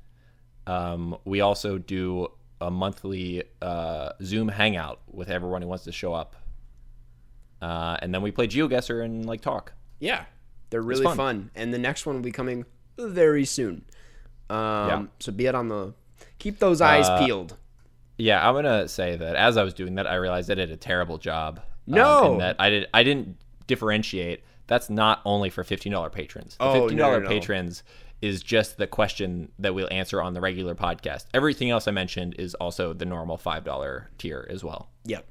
[0.66, 2.28] um, we also do
[2.60, 6.36] a monthly uh, Zoom hangout with everyone who wants to show up.
[7.60, 9.72] Uh, and then we play GeoGuessr and like talk.
[10.00, 10.24] Yeah,
[10.70, 11.16] they're really fun.
[11.16, 11.50] fun.
[11.54, 12.64] and the next one will be coming
[12.98, 13.84] very soon.
[14.50, 15.02] Um, Yeah.
[15.20, 15.94] So be it on the
[16.38, 17.56] keep those eyes Uh, peeled.
[18.18, 20.76] Yeah, I'm gonna say that as I was doing that, I realized I did a
[20.76, 21.58] terrible job.
[21.88, 22.32] um, No!
[22.32, 22.88] and that I did.
[22.94, 23.36] I didn't
[23.66, 24.42] differentiate.
[24.66, 26.56] That's not only for fifteen dollar patrons.
[26.56, 27.28] The Oh, no, fifteen dollar no, no.
[27.28, 27.82] patrons
[28.24, 31.26] is just the question that we'll answer on the regular podcast.
[31.34, 34.88] Everything else I mentioned is also the normal five dollar tier as well.
[35.04, 35.26] Yep.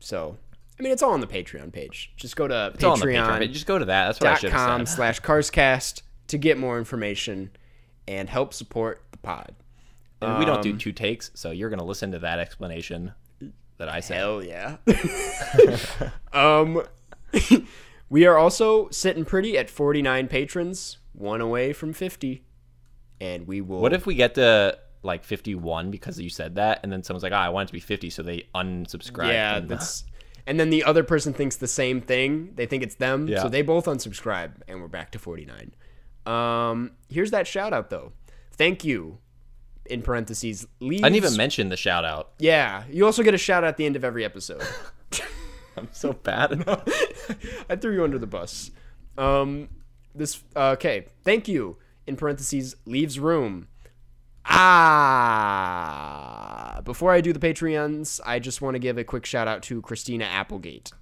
[0.00, 0.36] So
[0.78, 2.12] I mean, it's all on the Patreon page.
[2.16, 3.26] Just go to It's all on the Patreon.
[3.26, 3.38] Patreon.
[3.38, 3.52] page.
[3.52, 4.06] Just go to that.
[4.06, 4.96] That's what I should com have said.
[4.96, 7.50] slash carscast to get more information
[8.06, 9.54] and help support the pod.
[10.22, 13.12] And we don't Um, do two takes, so you're gonna listen to that explanation
[13.78, 14.16] that I said.
[14.18, 14.76] Hell yeah.
[16.34, 16.82] um,
[18.10, 22.42] we are also sitting pretty at 49 patrons, one away from 50.
[23.20, 23.80] And we will.
[23.80, 27.32] What if we get to like 51 because you said that, and then someone's like,
[27.32, 29.28] "Ah, I want it to be 50," so they unsubscribe.
[29.28, 30.04] Yeah, the- that's.
[30.46, 32.52] And then the other person thinks the same thing.
[32.56, 33.42] They think it's them, Yeah.
[33.42, 35.72] so they both unsubscribe, and we're back to 49.
[36.26, 38.12] Um, here's that shout out though.
[38.52, 39.18] Thank you.
[39.86, 41.02] In parentheses, leaves.
[41.02, 42.32] I didn't even mention the shout out.
[42.38, 44.62] Yeah, you also get a shout out at the end of every episode.
[45.76, 46.64] I'm so bad.
[47.70, 48.70] I threw you under the bus.
[49.18, 49.68] Um,
[50.14, 51.06] this uh, okay.
[51.24, 51.76] Thank you.
[52.06, 53.68] In parentheses, leaves room.
[54.44, 56.80] Ah.
[56.84, 59.82] Before I do the Patreons, I just want to give a quick shout out to
[59.82, 60.92] Christina Applegate,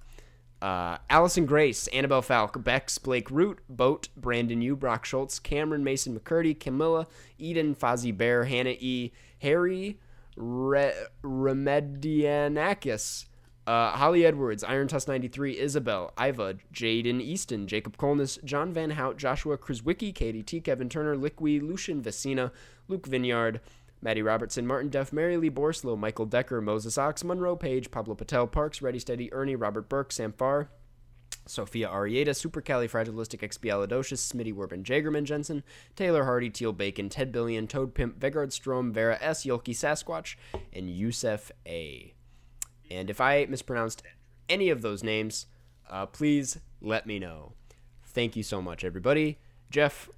[0.61, 6.19] uh, Allison Grace, Annabelle Falk, Bex, Blake Root, Boat, Brandon U, Brock Schultz, Cameron Mason
[6.19, 7.07] McCurdy, Camilla,
[7.37, 9.99] Eden, Fozzie Bear, Hannah E, Harry,
[10.35, 13.25] Re- Remedianakis,
[13.69, 19.15] uh, Holly Edwards, Iron Tusk 93, Isabel, Iva, Jaden Easton, Jacob Colness, John Van Hout,
[19.15, 22.49] Joshua Krzyzwicki, Katie T, Kevin Turner, Liqui, Lucian Vecina,
[22.87, 23.61] Luke Vineyard,
[24.01, 28.47] Maddie Robertson, Martin Duff, Mary Lee Borslow, Michael Decker, Moses Ox, Monroe Page, Pablo Patel,
[28.47, 30.71] Parks, Ready Steady, Ernie, Robert Burke, Sam Farr,
[31.45, 35.61] Sophia Arieta, Supercalifragilisticexpialidocious, Smitty Werbin, Jagerman Jensen,
[35.95, 40.37] Taylor Hardy, Teal Bacon, Ted Billion, Toad Pimp, Vegard Strom, Vera S, Yolki Sasquatch,
[40.73, 42.15] and Yusef A.
[42.91, 44.03] And if I mispronounced
[44.47, 45.45] any of those names,
[45.89, 47.53] uh, please let me know.
[48.03, 49.37] Thank you so much, everybody.
[49.69, 50.09] Jeff,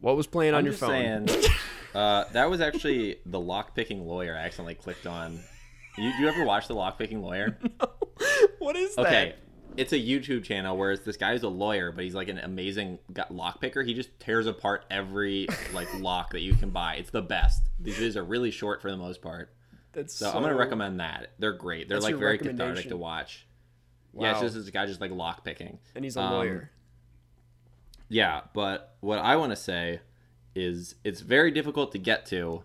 [0.00, 1.28] what was playing on I'm your just phone?
[1.28, 1.44] saying.
[1.94, 4.36] Uh, that was actually the lockpicking lawyer.
[4.36, 5.40] I accidentally clicked on.
[5.98, 7.58] You, do you ever watch the lockpicking lawyer?
[8.60, 9.06] what is that?
[9.06, 9.34] Okay.
[9.76, 12.38] It's a YouTube channel where it's this guy who's a lawyer, but he's like an
[12.38, 13.84] amazing lockpicker.
[13.84, 16.94] He just tears apart every like lock that you can buy.
[16.94, 17.68] It's the best.
[17.80, 19.52] These videos are really short for the most part.
[19.92, 20.00] That?
[20.00, 21.32] That's So, I'm gonna recommend that.
[21.38, 21.88] They're great.
[21.88, 23.46] They're like very cathartic to watch.
[24.12, 24.24] Wow.
[24.24, 25.78] Yeah, it's just this guy just like lockpicking.
[25.94, 26.70] And he's a Um, lawyer.
[28.08, 30.00] Yeah, but what I want to say
[30.54, 32.64] is it's very difficult to get to.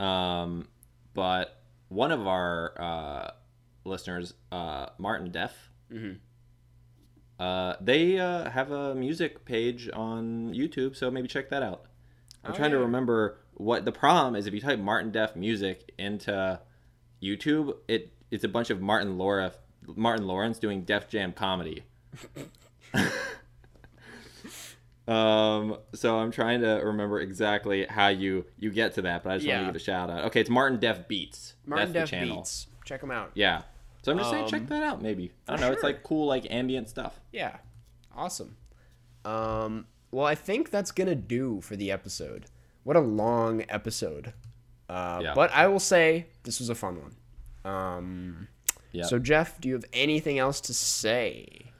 [0.00, 0.66] Um,
[1.14, 3.30] but one of our uh,
[3.84, 5.70] listeners, uh, Martin Deaf,
[7.38, 11.84] uh, they uh, have a music page on YouTube, so maybe check that out.
[12.44, 14.46] I'm trying to remember what the problem is.
[14.46, 16.60] If you type Martin Deaf music into
[17.22, 19.52] YouTube, it it's a bunch of Martin Laura,
[19.86, 21.84] Martin Lawrence doing Def Jam comedy.
[25.08, 29.36] Um, so I'm trying to remember exactly how you you get to that, but I
[29.36, 30.24] just want to give a shout out.
[30.24, 31.54] Okay, it's Martin Deaf Beats.
[31.64, 32.36] Martin That's Deaf the channel.
[32.38, 32.66] Beats.
[32.84, 33.30] Check them out.
[33.34, 33.62] Yeah.
[34.02, 35.02] So I'm just saying, check Um, that out.
[35.02, 35.72] Maybe I don't know.
[35.72, 37.20] It's like cool, like ambient stuff.
[37.32, 37.56] Yeah.
[38.16, 38.56] Awesome.
[39.24, 42.46] Um, well, I think that's going to do for the episode.
[42.86, 44.32] What a long episode.
[44.88, 45.34] Uh, Yeah.
[45.34, 47.16] But I will say this was a fun one.
[47.72, 48.46] Um,
[48.92, 49.02] Yeah.
[49.06, 51.72] So, Jeff, do you have anything else to say?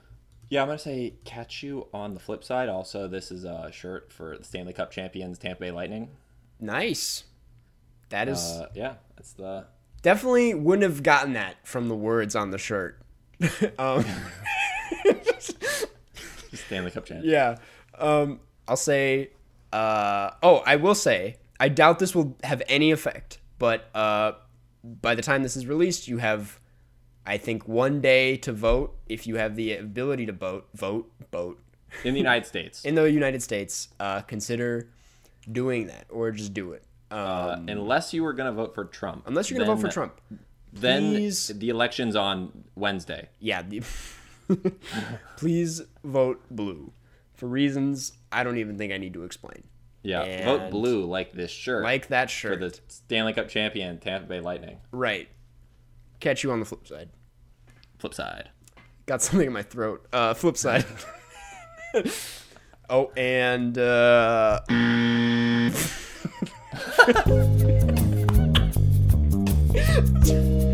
[0.49, 2.69] yeah, I'm gonna say catch you on the flip side.
[2.69, 6.11] Also, this is a shirt for the Stanley Cup champions, Tampa Bay Lightning.
[6.59, 7.23] Nice.
[8.09, 9.66] That is Uh, yeah, that's the
[10.03, 13.01] definitely wouldn't have gotten that from the words on the shirt.
[13.78, 14.05] um,
[16.53, 17.31] Stanley Cup champion.
[17.33, 17.59] Yeah.
[17.97, 19.31] Um, I'll say.
[19.73, 21.37] Uh, oh, I will say.
[21.59, 24.33] I doubt this will have any effect, but uh,
[24.85, 26.61] by the time this is released, you have,
[27.25, 28.97] I think, one day to vote.
[29.09, 31.59] If you have the ability to vote, vote, vote
[32.05, 32.85] In the United States.
[32.89, 34.91] in the United States, uh, consider
[35.51, 36.85] doing that or just do it.
[37.11, 39.25] Um, Uh, unless you were going to vote for Trump.
[39.27, 40.21] unless you're gonna vote for Trump,
[40.73, 41.47] Then Please.
[41.49, 43.29] the election's on Wednesday.
[43.39, 43.63] yeah.
[43.63, 43.83] The,
[45.37, 46.93] please vote blue
[47.35, 49.63] for reasons I don't even think I need to explain.
[50.03, 50.45] Yeah.
[50.45, 51.83] vote blue like this shirt.
[51.83, 52.61] Like that shirt.
[52.61, 54.77] for the Stanley Cup champion Tampa Bay Lightning.
[54.93, 55.27] right?
[56.21, 57.09] Catch you on the flip side.
[57.99, 58.51] Flip side.
[59.07, 60.07] Got something in my throat.
[60.13, 60.85] Uh, flip side.
[62.91, 64.61] oh, and uh,